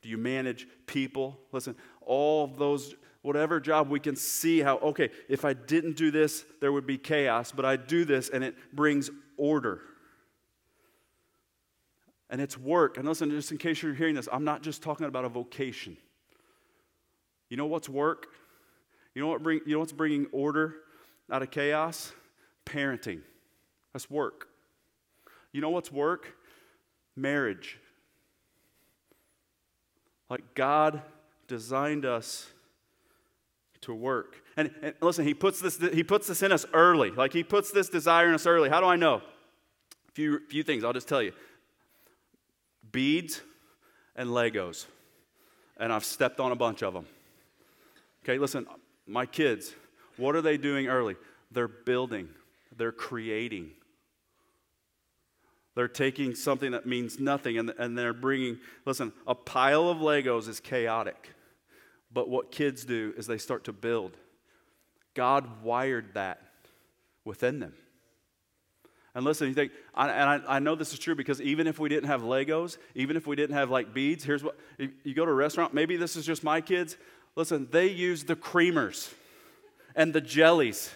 Do 0.02 0.08
you 0.08 0.18
manage 0.18 0.66
people? 0.86 1.38
Listen, 1.52 1.76
all 2.00 2.46
those, 2.46 2.94
whatever 3.22 3.60
job 3.60 3.88
we 3.88 4.00
can 4.00 4.16
see 4.16 4.60
how, 4.60 4.78
okay, 4.78 5.10
if 5.28 5.44
I 5.44 5.52
didn't 5.52 5.96
do 5.96 6.10
this, 6.10 6.44
there 6.60 6.72
would 6.72 6.86
be 6.86 6.98
chaos, 6.98 7.52
but 7.52 7.64
I 7.64 7.76
do 7.76 8.04
this 8.04 8.28
and 8.28 8.44
it 8.44 8.54
brings 8.72 9.10
order. 9.36 9.80
And 12.28 12.40
it's 12.40 12.58
work. 12.58 12.98
And 12.98 13.06
listen, 13.06 13.30
just 13.30 13.52
in 13.52 13.58
case 13.58 13.82
you're 13.82 13.94
hearing 13.94 14.14
this, 14.14 14.28
I'm 14.32 14.44
not 14.44 14.62
just 14.62 14.82
talking 14.82 15.06
about 15.06 15.24
a 15.24 15.28
vocation. 15.28 15.96
You 17.48 17.56
know 17.56 17.66
what's 17.66 17.88
work? 17.88 18.28
You 19.14 19.22
know, 19.22 19.28
what 19.28 19.42
bring, 19.42 19.60
you 19.66 19.74
know 19.74 19.80
what's 19.80 19.92
bringing 19.92 20.26
order 20.32 20.76
out 21.30 21.42
of 21.42 21.50
chaos? 21.50 22.12
Parenting. 22.64 23.20
That's 23.92 24.10
work. 24.10 24.48
You 25.52 25.60
know 25.60 25.70
what's 25.70 25.92
work? 25.92 26.34
Marriage. 27.14 27.78
Like 30.30 30.54
God 30.54 31.02
designed 31.46 32.06
us 32.06 32.46
to 33.82 33.94
work. 33.94 34.36
And, 34.56 34.70
and, 34.82 34.94
listen, 35.00 35.26
he 35.26 35.34
puts, 35.34 35.60
this, 35.60 35.78
he 35.78 36.02
puts 36.02 36.26
this 36.26 36.42
in 36.42 36.52
us 36.52 36.64
early. 36.72 37.10
Like 37.10 37.32
he 37.32 37.42
puts 37.42 37.70
this 37.70 37.88
desire 37.88 38.28
in 38.28 38.34
us 38.34 38.46
early. 38.46 38.68
How 38.68 38.80
do 38.80 38.86
I 38.86 38.96
know? 38.96 39.16
A 39.16 40.12
few, 40.12 40.40
few 40.48 40.62
things, 40.62 40.84
I'll 40.84 40.92
just 40.92 41.08
tell 41.08 41.22
you 41.22 41.32
beads 42.92 43.40
and 44.14 44.30
Legos. 44.30 44.86
And 45.78 45.92
I've 45.92 46.04
stepped 46.04 46.38
on 46.38 46.52
a 46.52 46.56
bunch 46.56 46.82
of 46.82 46.94
them. 46.94 47.06
Okay, 48.22 48.38
listen, 48.38 48.66
my 49.06 49.26
kids, 49.26 49.74
what 50.16 50.36
are 50.36 50.42
they 50.42 50.56
doing 50.56 50.86
early? 50.86 51.16
They're 51.50 51.66
building, 51.66 52.28
they're 52.76 52.92
creating. 52.92 53.70
They're 55.74 55.88
taking 55.88 56.34
something 56.34 56.72
that 56.72 56.86
means 56.86 57.18
nothing 57.18 57.58
and, 57.58 57.70
and 57.78 57.96
they're 57.96 58.12
bringing, 58.12 58.58
listen, 58.84 59.12
a 59.26 59.34
pile 59.34 59.88
of 59.88 59.98
Legos 59.98 60.48
is 60.48 60.60
chaotic. 60.60 61.30
But 62.12 62.28
what 62.28 62.50
kids 62.50 62.84
do 62.84 63.14
is 63.16 63.26
they 63.26 63.38
start 63.38 63.64
to 63.64 63.72
build. 63.72 64.16
God 65.14 65.62
wired 65.62 66.14
that 66.14 66.42
within 67.24 67.58
them. 67.58 67.74
And 69.14 69.24
listen, 69.24 69.48
you 69.48 69.54
think, 69.54 69.72
and 69.94 70.10
I, 70.10 70.56
I, 70.56 70.58
know 70.58 70.74
this 70.74 70.94
is 70.94 70.98
true 70.98 71.14
because 71.14 71.40
even 71.42 71.66
if 71.66 71.78
we 71.78 71.90
didn't 71.90 72.08
have 72.08 72.22
Legos, 72.22 72.78
even 72.94 73.16
if 73.16 73.26
we 73.26 73.36
didn't 73.36 73.54
have 73.54 73.68
like 73.68 73.92
beads, 73.92 74.24
here's 74.24 74.42
what 74.42 74.58
you 74.78 75.14
go 75.14 75.26
to 75.26 75.30
a 75.30 75.34
restaurant, 75.34 75.74
maybe 75.74 75.96
this 75.96 76.16
is 76.16 76.24
just 76.24 76.42
my 76.42 76.62
kids. 76.62 76.96
Listen, 77.36 77.68
they 77.70 77.88
use 77.88 78.24
the 78.24 78.36
creamers 78.36 79.12
and 79.94 80.14
the 80.14 80.20
jellies 80.20 80.90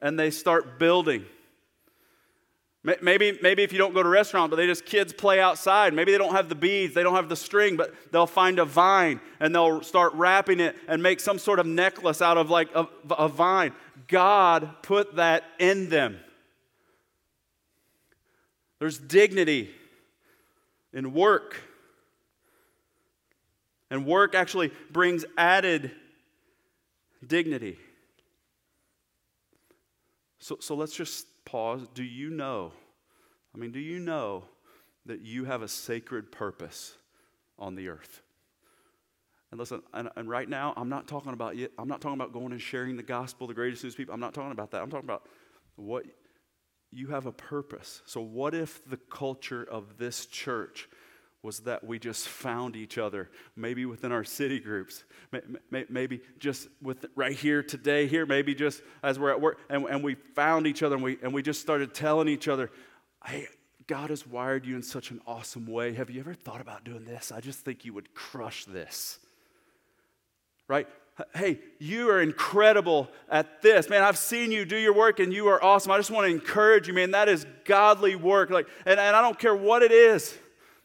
and 0.00 0.18
they 0.18 0.30
start 0.30 0.78
building. 0.78 1.26
Maybe, 2.84 3.38
maybe 3.40 3.62
if 3.62 3.70
you 3.72 3.78
don't 3.78 3.94
go 3.94 4.02
to 4.02 4.08
a 4.08 4.10
restaurant, 4.12 4.50
but 4.50 4.56
they 4.56 4.66
just 4.66 4.84
kids 4.84 5.12
play 5.12 5.38
outside. 5.38 5.94
Maybe 5.94 6.10
they 6.10 6.18
don't 6.18 6.34
have 6.34 6.48
the 6.48 6.56
beads, 6.56 6.94
they 6.94 7.04
don't 7.04 7.14
have 7.14 7.28
the 7.28 7.36
string, 7.36 7.76
but 7.76 7.94
they'll 8.10 8.26
find 8.26 8.58
a 8.58 8.64
vine 8.64 9.20
and 9.38 9.54
they'll 9.54 9.82
start 9.82 10.14
wrapping 10.14 10.58
it 10.58 10.74
and 10.88 11.00
make 11.00 11.20
some 11.20 11.38
sort 11.38 11.60
of 11.60 11.66
necklace 11.66 12.20
out 12.20 12.36
of 12.36 12.50
like 12.50 12.74
a, 12.74 12.88
a 13.10 13.28
vine. 13.28 13.72
God 14.08 14.68
put 14.82 15.14
that 15.14 15.44
in 15.60 15.90
them. 15.90 16.18
There's 18.80 18.98
dignity 18.98 19.70
in 20.92 21.12
work. 21.12 21.60
And 23.92 24.06
work 24.06 24.34
actually 24.34 24.72
brings 24.90 25.24
added 25.38 25.92
dignity. 27.24 27.78
So, 30.40 30.56
so 30.60 30.74
let's 30.74 30.96
just 30.96 31.28
pause. 31.44 31.86
Do 31.94 32.02
you 32.02 32.30
know? 32.30 32.72
I 33.54 33.58
mean, 33.58 33.72
do 33.72 33.80
you 33.80 33.98
know 33.98 34.44
that 35.06 35.20
you 35.20 35.44
have 35.44 35.62
a 35.62 35.68
sacred 35.68 36.32
purpose 36.32 36.94
on 37.58 37.74
the 37.74 37.88
earth? 37.88 38.22
And 39.50 39.58
listen, 39.58 39.82
and, 39.92 40.08
and, 40.16 40.30
right 40.30 40.48
now, 40.48 40.72
I'm 40.78 40.88
not 40.88 41.06
talking 41.06 41.34
about 41.34 41.56
yet, 41.56 41.72
I'm 41.78 41.88
not 41.88 42.00
talking 42.00 42.18
about 42.18 42.32
going 42.32 42.52
and 42.52 42.60
sharing 42.60 42.96
the 42.96 43.02
gospel, 43.02 43.46
the 43.46 43.52
greatest 43.52 43.84
news 43.84 43.94
people. 43.94 44.14
I'm 44.14 44.20
not 44.20 44.32
talking 44.32 44.52
about 44.52 44.70
that. 44.70 44.80
I'm 44.80 44.90
talking 44.90 45.06
about 45.06 45.28
what 45.76 46.06
you 46.90 47.08
have 47.08 47.26
a 47.26 47.32
purpose. 47.32 48.00
So, 48.06 48.22
what 48.22 48.54
if 48.54 48.82
the 48.88 48.96
culture 48.96 49.62
of 49.62 49.98
this 49.98 50.24
church 50.24 50.88
was 51.42 51.60
that 51.60 51.82
we 51.82 51.98
just 51.98 52.28
found 52.28 52.76
each 52.76 52.98
other, 52.98 53.28
maybe 53.56 53.84
within 53.84 54.12
our 54.12 54.22
city 54.22 54.60
groups, 54.60 55.02
maybe 55.70 56.20
just 56.38 56.68
with 56.80 57.04
right 57.16 57.34
here 57.34 57.62
today, 57.64 58.06
here, 58.06 58.24
maybe 58.24 58.54
just 58.54 58.80
as 59.02 59.18
we're 59.18 59.30
at 59.30 59.40
work, 59.40 59.58
and, 59.68 59.84
and 59.86 60.04
we 60.04 60.14
found 60.14 60.68
each 60.68 60.84
other 60.84 60.94
and 60.94 61.02
we, 61.02 61.18
and 61.20 61.34
we 61.34 61.42
just 61.42 61.60
started 61.60 61.92
telling 61.92 62.28
each 62.28 62.46
other, 62.46 62.70
hey, 63.26 63.48
God 63.88 64.10
has 64.10 64.24
wired 64.24 64.64
you 64.64 64.76
in 64.76 64.82
such 64.82 65.10
an 65.10 65.20
awesome 65.26 65.66
way. 65.66 65.94
Have 65.94 66.10
you 66.10 66.20
ever 66.20 66.34
thought 66.34 66.60
about 66.60 66.84
doing 66.84 67.04
this? 67.04 67.32
I 67.32 67.40
just 67.40 67.60
think 67.60 67.84
you 67.84 67.92
would 67.92 68.14
crush 68.14 68.64
this. 68.64 69.18
Right? 70.68 70.86
Hey, 71.34 71.58
you 71.80 72.08
are 72.10 72.22
incredible 72.22 73.08
at 73.28 73.62
this. 73.62 73.90
Man, 73.90 74.04
I've 74.04 74.16
seen 74.16 74.52
you 74.52 74.64
do 74.64 74.76
your 74.76 74.94
work 74.94 75.18
and 75.18 75.32
you 75.32 75.48
are 75.48 75.62
awesome. 75.62 75.90
I 75.90 75.98
just 75.98 76.10
want 76.10 76.28
to 76.28 76.32
encourage 76.32 76.86
you, 76.86 76.94
man. 76.94 77.10
That 77.10 77.28
is 77.28 77.44
godly 77.64 78.14
work. 78.14 78.50
Like, 78.50 78.68
and, 78.86 78.98
and 78.98 79.16
I 79.16 79.20
don't 79.20 79.38
care 79.38 79.54
what 79.54 79.82
it 79.82 79.90
is. 79.90 80.38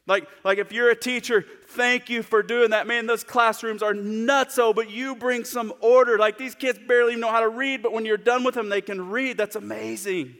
Like, 0.08 0.28
like 0.44 0.58
if 0.58 0.72
you're 0.72 0.90
a 0.90 0.96
teacher, 0.96 1.46
thank 1.68 2.10
you 2.10 2.24
for 2.24 2.42
doing 2.42 2.70
that. 2.70 2.88
Man, 2.88 3.06
those 3.06 3.26
classrooms 3.26 3.84
are 3.84 3.94
nutso, 3.94 4.74
but 4.74 4.90
you 4.90 5.16
bring 5.16 5.44
some 5.44 5.74
order. 5.82 6.18
Like 6.18 6.38
these 6.38 6.56
kids 6.56 6.80
barely 6.88 7.12
even 7.12 7.22
know 7.22 7.32
how 7.32 7.42
to 7.42 7.50
read, 7.50 7.84
but 7.84 7.92
when 7.92 8.06
you're 8.06 8.18
done 8.18 8.44
with 8.44 8.56
them, 8.56 8.70
they 8.70 8.82
can 8.82 9.10
read. 9.10 9.38
That's 9.38 9.58
amazing. 9.58 10.36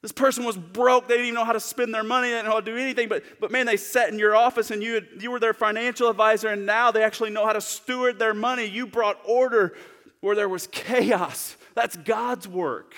This 0.00 0.12
person 0.12 0.44
was 0.44 0.56
broke. 0.56 1.06
They 1.06 1.14
didn't 1.14 1.26
even 1.26 1.34
know 1.36 1.44
how 1.44 1.52
to 1.52 1.60
spend 1.60 1.94
their 1.94 2.02
money. 2.02 2.28
They 2.28 2.34
didn't 2.34 2.46
know 2.46 2.52
how 2.52 2.60
to 2.60 2.66
do 2.72 2.76
anything. 2.76 3.08
But, 3.08 3.22
but 3.38 3.52
man, 3.52 3.66
they 3.66 3.76
sat 3.76 4.08
in 4.08 4.18
your 4.18 4.34
office 4.34 4.72
and 4.72 4.82
you, 4.82 4.94
had, 4.94 5.08
you 5.20 5.30
were 5.30 5.38
their 5.38 5.54
financial 5.54 6.10
advisor, 6.10 6.48
and 6.48 6.66
now 6.66 6.90
they 6.90 7.04
actually 7.04 7.30
know 7.30 7.46
how 7.46 7.52
to 7.52 7.60
steward 7.60 8.18
their 8.18 8.34
money. 8.34 8.64
You 8.64 8.86
brought 8.86 9.20
order 9.24 9.76
where 10.20 10.34
there 10.34 10.48
was 10.48 10.66
chaos. 10.68 11.56
That's 11.74 11.96
God's 11.96 12.48
work. 12.48 12.94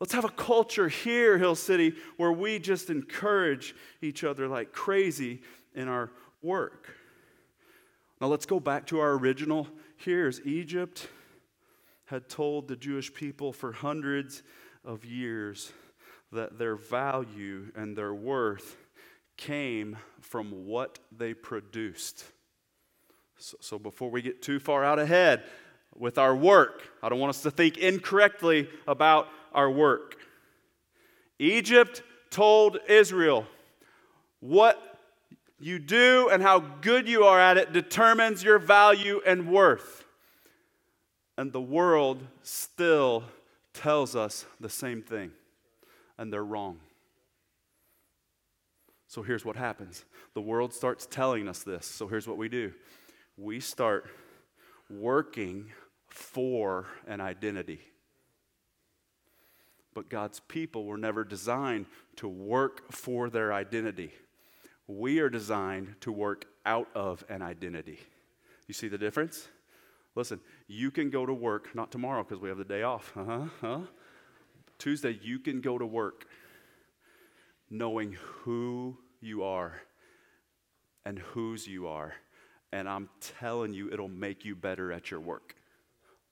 Let's 0.00 0.12
have 0.12 0.24
a 0.24 0.30
culture 0.30 0.88
here, 0.88 1.38
Hill 1.38 1.54
City, 1.54 1.94
where 2.18 2.32
we 2.32 2.58
just 2.58 2.90
encourage 2.90 3.74
each 4.02 4.24
other 4.24 4.46
like 4.46 4.72
crazy 4.72 5.40
in 5.74 5.88
our 5.88 6.10
work. 6.42 6.90
Now 8.20 8.26
let's 8.26 8.46
go 8.46 8.60
back 8.60 8.86
to 8.88 9.00
our 9.00 9.12
original 9.12 9.68
here's 9.96 10.40
Egypt 10.42 11.08
had 12.06 12.28
told 12.28 12.68
the 12.68 12.76
Jewish 12.76 13.12
people 13.12 13.52
for 13.52 13.72
hundreds 13.72 14.42
of 14.84 15.04
years 15.04 15.72
that 16.32 16.58
their 16.58 16.76
value 16.76 17.72
and 17.74 17.96
their 17.96 18.14
worth 18.14 18.76
came 19.36 19.96
from 20.20 20.66
what 20.66 20.98
they 21.16 21.34
produced. 21.34 22.24
So, 23.38 23.56
so, 23.60 23.78
before 23.78 24.10
we 24.10 24.22
get 24.22 24.40
too 24.40 24.58
far 24.58 24.82
out 24.82 24.98
ahead 24.98 25.44
with 25.98 26.18
our 26.18 26.34
work, 26.34 26.82
I 27.02 27.08
don't 27.08 27.18
want 27.18 27.30
us 27.30 27.42
to 27.42 27.50
think 27.50 27.78
incorrectly 27.78 28.68
about 28.86 29.28
our 29.52 29.70
work. 29.70 30.16
Egypt 31.38 32.02
told 32.30 32.78
Israel, 32.88 33.46
What 34.40 34.98
you 35.58 35.78
do 35.78 36.28
and 36.30 36.42
how 36.42 36.58
good 36.58 37.08
you 37.08 37.24
are 37.24 37.40
at 37.40 37.56
it 37.56 37.72
determines 37.72 38.42
your 38.42 38.58
value 38.58 39.20
and 39.26 39.50
worth. 39.50 40.04
And 41.38 41.52
the 41.52 41.60
world 41.60 42.22
still 42.42 43.24
tells 43.72 44.16
us 44.16 44.46
the 44.60 44.68
same 44.70 45.02
thing, 45.02 45.32
and 46.18 46.32
they're 46.32 46.44
wrong. 46.44 46.80
So 49.08 49.22
here's 49.22 49.44
what 49.44 49.56
happens 49.56 50.04
the 50.34 50.40
world 50.40 50.72
starts 50.72 51.06
telling 51.06 51.48
us 51.48 51.62
this. 51.62 51.86
So 51.86 52.06
here's 52.06 52.28
what 52.28 52.36
we 52.36 52.48
do 52.48 52.72
we 53.38 53.60
start 53.60 54.06
working 54.90 55.66
for 56.16 56.86
an 57.06 57.20
identity. 57.20 57.80
But 59.94 60.08
God's 60.08 60.40
people 60.40 60.84
were 60.84 60.98
never 60.98 61.24
designed 61.24 61.86
to 62.16 62.28
work 62.28 62.92
for 62.92 63.30
their 63.30 63.52
identity. 63.52 64.12
We 64.86 65.20
are 65.20 65.28
designed 65.28 65.96
to 66.00 66.12
work 66.12 66.46
out 66.64 66.88
of 66.94 67.24
an 67.28 67.42
identity. 67.42 67.98
You 68.66 68.74
see 68.74 68.88
the 68.88 68.98
difference? 68.98 69.48
Listen, 70.14 70.40
you 70.66 70.90
can 70.90 71.10
go 71.10 71.26
to 71.26 71.34
work, 71.34 71.74
not 71.74 71.92
tomorrow 71.92 72.24
because 72.24 72.40
we 72.40 72.48
have 72.48 72.58
the 72.58 72.64
day 72.64 72.82
off. 72.82 73.12
Uh-huh, 73.16 73.46
huh? 73.60 73.80
Tuesday, 74.78 75.18
you 75.22 75.38
can 75.38 75.60
go 75.60 75.78
to 75.78 75.86
work 75.86 76.26
knowing 77.70 78.16
who 78.42 78.96
you 79.20 79.42
are 79.42 79.80
and 81.04 81.18
whose 81.18 81.66
you 81.66 81.86
are 81.86 82.14
and 82.72 82.88
I'm 82.88 83.08
telling 83.20 83.72
you, 83.72 83.90
it'll 83.90 84.08
make 84.08 84.44
you 84.44 84.54
better 84.54 84.92
at 84.92 85.10
your 85.10 85.20
work. 85.20 85.54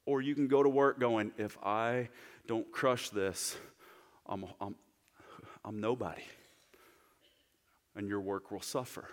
Or 0.07 0.21
you 0.21 0.35
can 0.35 0.49
go 0.49 0.63
to 0.63 0.69
work 0.69 1.01
going, 1.01 1.33
if 1.39 1.57
I 1.63 2.09
don't 2.47 2.71
crush 2.71 3.09
this, 3.11 3.57
I'm, 4.27 4.45
I'm, 4.61 4.75
I'm 5.65 5.81
nobody. 5.81 6.23
And 7.97 8.09
your 8.09 8.21
work 8.21 8.51
will 8.51 8.61
suffer. 8.61 9.09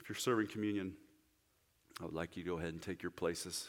If 0.00 0.08
you're 0.08 0.16
serving 0.16 0.48
communion, 0.48 0.94
I 2.00 2.04
would 2.04 2.14
like 2.14 2.36
you 2.36 2.42
to 2.42 2.48
go 2.48 2.58
ahead 2.58 2.72
and 2.72 2.82
take 2.82 3.02
your 3.02 3.12
places. 3.12 3.68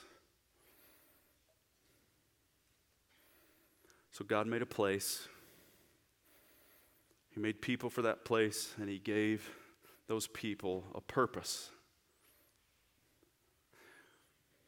So, 4.12 4.26
God 4.26 4.48
made 4.48 4.62
a 4.62 4.66
place. 4.66 5.28
He 7.34 7.40
made 7.40 7.62
people 7.62 7.90
for 7.90 8.02
that 8.02 8.26
place, 8.26 8.74
and 8.80 8.90
He 8.90 8.98
gave 8.98 9.50
those 10.12 10.28
people 10.28 10.84
a 10.93 10.99
purpose. 10.99 11.70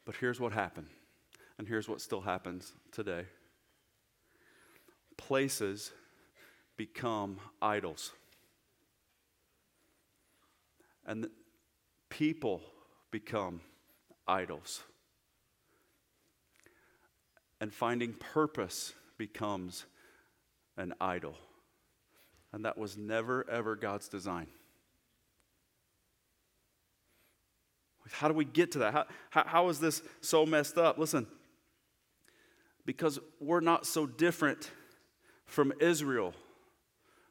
But 0.06 0.16
here's 0.16 0.40
what 0.40 0.54
happened, 0.54 0.86
and 1.58 1.68
here's 1.68 1.86
what 1.86 2.00
still 2.00 2.22
happens 2.22 2.72
today 2.92 3.26
places 5.18 5.92
become 6.78 7.36
idols. 7.60 8.12
And 11.04 11.28
people 12.08 12.62
become 13.10 13.60
idols. 14.26 14.82
And 17.60 17.70
finding 17.70 18.14
purpose 18.14 18.94
becomes 19.18 19.84
an 20.78 20.94
idol. 21.02 21.36
And 22.50 22.64
that 22.64 22.78
was 22.78 22.96
never, 22.96 23.44
ever 23.50 23.76
God's 23.76 24.08
design. 24.08 24.46
How 28.12 28.28
do 28.28 28.34
we 28.34 28.44
get 28.44 28.72
to 28.72 28.80
that? 28.80 28.92
How, 28.92 29.04
how, 29.30 29.44
how 29.46 29.68
is 29.68 29.80
this 29.80 30.02
so 30.20 30.44
messed 30.44 30.76
up? 30.76 30.98
Listen, 30.98 31.26
because 32.84 33.18
we're 33.40 33.60
not 33.60 33.86
so 33.86 34.06
different 34.06 34.70
from 35.46 35.72
Israel. 35.80 36.34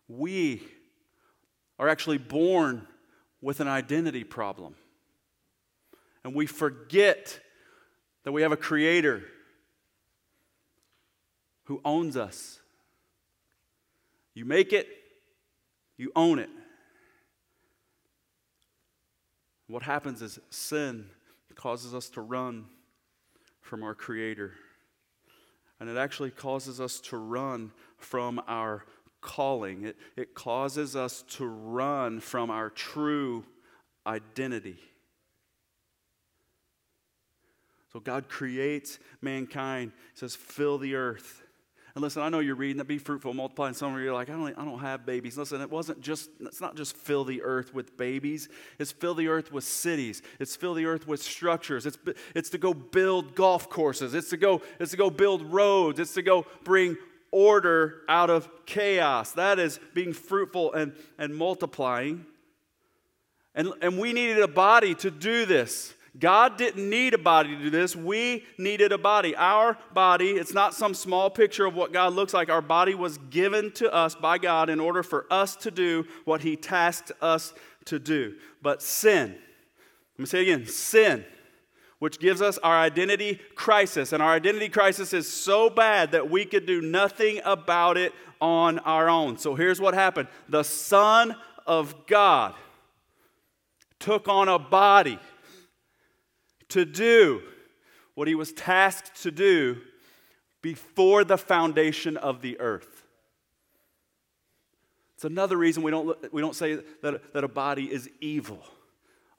We 0.08 0.64
are 1.80 1.88
actually 1.88 2.18
born 2.18 2.88
with 3.42 3.60
an 3.60 3.68
identity 3.68 4.24
problem. 4.24 4.76
And 6.24 6.34
we 6.34 6.46
forget 6.46 7.40
that 8.24 8.32
we 8.32 8.42
have 8.42 8.52
a 8.52 8.58
creator 8.58 9.24
who 11.66 11.82
owns 11.84 12.18
us. 12.18 12.60
You 14.34 14.46
make 14.46 14.74
it, 14.74 14.88
you 15.98 16.12
own 16.16 16.40
it. 16.40 16.50
What 19.68 19.84
happens 19.84 20.22
is 20.22 20.40
sin 20.50 21.06
causes 21.56 21.94
us 21.94 22.10
to 22.10 22.22
run 22.22 22.66
from 23.62 23.84
our 23.84 23.96
Creator. 23.96 24.54
And 25.80 25.90
it 25.90 25.98
actually 25.98 26.32
causes 26.32 26.82
us 26.82 27.00
to 27.02 27.18
run 27.18 27.72
from 27.98 28.42
our 28.48 28.86
calling. 29.22 29.86
It, 29.86 29.98
it 30.18 30.36
causes 30.36 30.96
us 30.96 31.24
to 31.32 31.46
run 31.46 32.20
from 32.20 32.50
our 32.50 32.70
true 32.70 33.46
identity. 34.06 34.78
So 37.92 38.00
God 38.00 38.28
creates 38.28 38.98
mankind. 39.22 39.92
He 40.14 40.20
says, 40.20 40.36
fill 40.36 40.78
the 40.78 40.96
earth. 40.96 41.43
And 41.96 42.02
listen, 42.02 42.24
I 42.24 42.30
know 42.30 42.40
you're 42.40 42.56
reading 42.56 42.78
that 42.78 42.86
be 42.86 42.98
fruitful, 42.98 43.32
and 43.32 43.38
multiply, 43.38 43.68
and 43.68 43.76
some 43.76 43.94
of 43.94 44.02
you 44.02 44.10
are 44.10 44.14
like, 44.14 44.30
I 44.30 44.34
don't, 44.34 44.58
I 44.58 44.66
don't 44.66 44.80
have 44.80 45.06
babies. 45.06 45.38
Listen, 45.38 45.62
it 45.62 45.70
wasn't 45.70 46.02
just, 46.02 46.28
it's 46.40 46.60
not 46.60 46.76
just 46.76 46.98
fill 46.98 47.24
the 47.24 47.44
earth 47.44 47.72
with 47.72 47.96
babies. 47.98 48.50
It's 48.80 48.92
fill 48.92 49.14
the 49.14 49.28
earth 49.28 49.52
with 49.52 49.64
cities. 49.64 50.24
It's 50.40 50.56
fill 50.56 50.74
the 50.74 50.86
earth 50.88 51.08
with 51.08 51.22
structures. 51.22 51.86
It's, 51.86 52.00
it's 52.34 52.50
to 52.50 52.58
go 52.58 52.74
build 52.74 53.36
golf 53.36 53.70
courses. 53.70 54.16
It's 54.16 54.30
to 54.32 54.38
go, 54.38 54.64
it's 54.80 54.90
to 54.92 54.98
go 54.98 55.12
build 55.12 55.44
roads. 55.54 56.00
It's 56.00 56.16
to 56.16 56.24
go 56.24 56.48
bring 56.64 56.98
order 57.30 58.02
out 58.10 58.32
of 58.32 58.50
chaos. 58.66 59.34
That 59.34 59.60
is 59.60 59.80
being 59.94 60.14
fruitful 60.14 60.74
and, 60.74 60.94
and 61.20 61.36
multiplying. 61.36 62.26
And, 63.54 63.72
and 63.84 64.00
we 64.00 64.14
needed 64.14 64.40
a 64.40 64.48
body 64.48 64.96
to 64.96 65.12
do 65.12 65.46
this. 65.46 65.94
God 66.20 66.58
didn't 66.58 66.88
need 66.88 67.16
a 67.16 67.18
body 67.18 67.56
to 67.56 67.64
do 67.64 67.70
this. 67.72 67.96
We 67.96 68.46
needed 68.60 68.92
a 68.92 69.00
body. 69.00 69.36
Our 69.36 69.78
body, 69.94 70.32
it's 70.32 70.54
not 70.54 70.76
some 70.76 70.94
small 70.94 71.30
picture 71.30 71.66
of 71.66 71.74
what 71.74 71.92
God 71.92 72.14
looks 72.14 72.34
like. 72.34 72.50
Our 72.50 72.62
body 72.62 72.94
was 72.94 73.18
given 73.18 73.72
to 73.74 73.92
us 73.92 74.14
by 74.14 74.38
God 74.38 74.70
in 74.70 74.80
order 74.80 75.02
for 75.02 75.26
us 75.32 75.56
to 75.58 75.72
do 75.72 76.06
what 76.26 76.42
He 76.42 76.56
tasked 76.56 77.12
us 77.20 77.54
to 77.86 77.98
do. 77.98 78.36
But 78.62 78.84
sin, 78.84 79.36
let 80.18 80.20
me 80.20 80.26
say 80.26 80.40
it 80.40 80.54
again 80.54 80.68
sin, 80.68 81.26
which 81.98 82.20
gives 82.20 82.44
us 82.44 82.60
our 82.60 82.78
identity 82.78 83.42
crisis. 83.56 84.14
And 84.14 84.22
our 84.22 84.34
identity 84.34 84.70
crisis 84.70 85.14
is 85.14 85.32
so 85.32 85.68
bad 85.68 86.12
that 86.12 86.30
we 86.30 86.46
could 86.46 86.68
do 86.68 86.80
nothing 86.80 87.42
about 87.44 87.98
it 87.98 88.14
on 88.40 88.78
our 88.80 89.10
own. 89.10 89.40
So 89.40 89.56
here's 89.56 89.82
what 89.82 89.96
happened 89.96 90.28
the 90.48 90.64
Son 90.64 91.36
of 91.66 92.06
God 92.06 92.54
took 94.00 94.28
on 94.28 94.50
a 94.50 94.60
body 94.60 95.18
to 96.74 96.86
do 96.86 97.42
what 98.16 98.28
he 98.28 98.36
was 98.36 98.52
tasked 98.52 99.22
to 99.24 99.32
do 99.32 99.78
before 100.62 101.24
the 101.24 101.38
foundation 101.38 102.18
of 102.18 102.42
the 102.42 102.60
earth. 102.60 103.06
It's 105.16 105.26
another 105.26 105.58
reason 105.58 105.84
we 105.84 105.92
don't, 105.92 106.34
we 106.34 106.42
don't 106.42 106.56
say 106.56 106.80
that, 107.02 107.34
that 107.34 107.44
a 107.44 107.48
body 107.48 107.92
is 107.92 108.10
evil. 108.20 108.60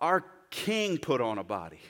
Our 0.00 0.24
king 0.50 0.98
put 0.98 1.20
on 1.20 1.38
a 1.38 1.44
body. 1.44 1.80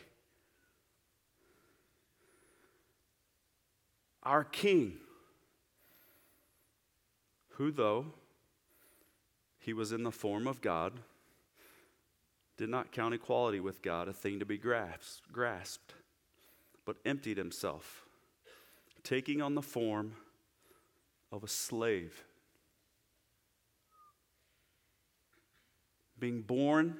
Our 4.23 4.45
king, 4.45 4.95
who 7.51 7.71
though 7.71 8.07
he 9.59 9.73
was 9.73 9.93
in 9.93 10.03
the 10.03 10.11
form 10.11 10.47
of 10.47 10.61
God, 10.61 10.95
did 12.57 12.69
not 12.69 12.93
count 12.93 13.15
equality 13.15 13.61
with 13.61 13.83
God 13.83 14.09
a 14.09 14.13
thing 14.13 14.39
to 14.39 14.47
be 14.47 14.59
grasped, 14.59 15.33
grasped 15.33 15.95
but 16.85 16.97
emptied 17.05 17.37
himself, 17.37 18.05
taking 19.03 19.41
on 19.41 19.55
the 19.55 19.63
form 19.63 20.15
of 21.33 21.43
a 21.43 21.49
slave. 21.49 22.25
Being 26.19 26.43
born 26.43 26.99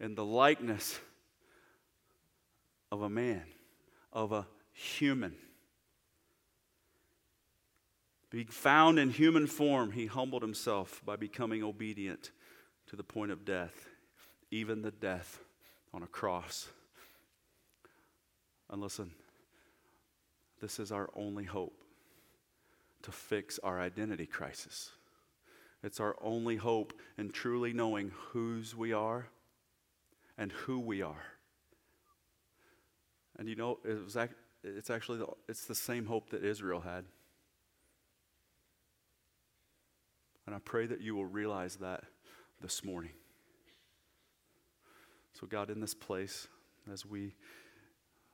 in 0.00 0.14
the 0.14 0.24
likeness 0.24 0.98
of 2.90 3.02
a 3.02 3.10
man, 3.10 3.44
of 4.12 4.32
a 4.32 4.46
human. 4.72 5.34
Being 8.30 8.46
found 8.46 8.98
in 8.98 9.10
human 9.10 9.46
form, 9.46 9.92
he 9.92 10.06
humbled 10.06 10.42
himself 10.42 11.02
by 11.04 11.16
becoming 11.16 11.62
obedient 11.62 12.30
to 12.86 12.96
the 12.96 13.04
point 13.04 13.30
of 13.30 13.44
death 13.44 13.88
even 14.50 14.82
the 14.82 14.90
death 14.90 15.40
on 15.92 16.02
a 16.02 16.06
cross. 16.06 16.68
And 18.70 18.80
listen, 18.80 19.12
this 20.60 20.78
is 20.78 20.92
our 20.92 21.10
only 21.14 21.44
hope 21.44 21.74
to 23.02 23.12
fix 23.12 23.58
our 23.62 23.80
identity 23.80 24.26
crisis. 24.26 24.90
It's 25.82 26.00
our 26.00 26.16
only 26.20 26.56
hope 26.56 26.92
in 27.16 27.30
truly 27.30 27.72
knowing 27.72 28.12
whose 28.32 28.74
we 28.74 28.92
are 28.92 29.28
and 30.36 30.52
who 30.52 30.80
we 30.80 31.02
are. 31.02 31.24
And 33.38 33.48
you 33.48 33.54
know, 33.54 33.78
it 33.84 34.04
was 34.04 34.16
it's 34.64 34.90
actually 34.90 35.18
the, 35.18 35.28
it's 35.48 35.64
the 35.64 35.74
same 35.74 36.06
hope 36.06 36.30
that 36.30 36.44
Israel 36.44 36.80
had. 36.80 37.04
And 40.46 40.54
I 40.54 40.58
pray 40.58 40.86
that 40.86 41.00
you 41.00 41.14
will 41.14 41.26
realize 41.26 41.76
that 41.76 42.04
this 42.60 42.84
morning. 42.84 43.12
So, 45.38 45.46
God, 45.46 45.70
in 45.70 45.80
this 45.80 45.94
place, 45.94 46.48
as 46.92 47.06
we 47.06 47.34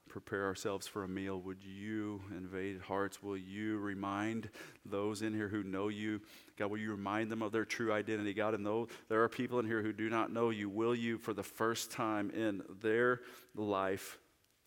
prepare 0.08 0.44
ourselves 0.44 0.86
for 0.86 1.04
a 1.04 1.08
meal, 1.08 1.38
would 1.40 1.62
you 1.62 2.22
invade 2.30 2.80
hearts? 2.80 3.22
Will 3.22 3.36
you 3.36 3.78
remind 3.78 4.48
those 4.86 5.20
in 5.20 5.34
here 5.34 5.48
who 5.48 5.62
know 5.62 5.88
you? 5.88 6.22
God, 6.56 6.70
will 6.70 6.78
you 6.78 6.92
remind 6.92 7.30
them 7.30 7.42
of 7.42 7.52
their 7.52 7.66
true 7.66 7.92
identity? 7.92 8.32
God, 8.32 8.54
and 8.54 8.64
though 8.64 8.88
there 9.08 9.22
are 9.22 9.28
people 9.28 9.58
in 9.58 9.66
here 9.66 9.82
who 9.82 9.92
do 9.92 10.08
not 10.08 10.32
know 10.32 10.48
you, 10.48 10.70
will 10.70 10.94
you, 10.94 11.18
for 11.18 11.34
the 11.34 11.42
first 11.42 11.90
time 11.90 12.30
in 12.30 12.62
their 12.80 13.20
life, 13.54 14.18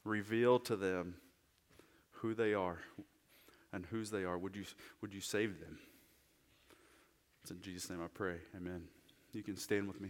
reveal 0.03 0.59
to 0.59 0.75
them 0.75 1.15
who 2.11 2.35
they 2.35 2.53
are 2.53 2.79
and 3.73 3.85
whose 3.87 4.11
they 4.11 4.25
are? 4.25 4.37
Would 4.37 4.55
you, 4.55 4.65
would 5.01 5.13
you 5.13 5.21
save 5.21 5.59
them? 5.59 5.79
It's 7.41 7.51
in 7.51 7.61
Jesus' 7.61 7.89
name 7.89 8.03
I 8.03 8.07
pray. 8.07 8.35
Amen. 8.55 8.83
You 9.33 9.41
can 9.41 9.55
stand 9.55 9.87
with 9.87 9.99
me. 9.99 10.09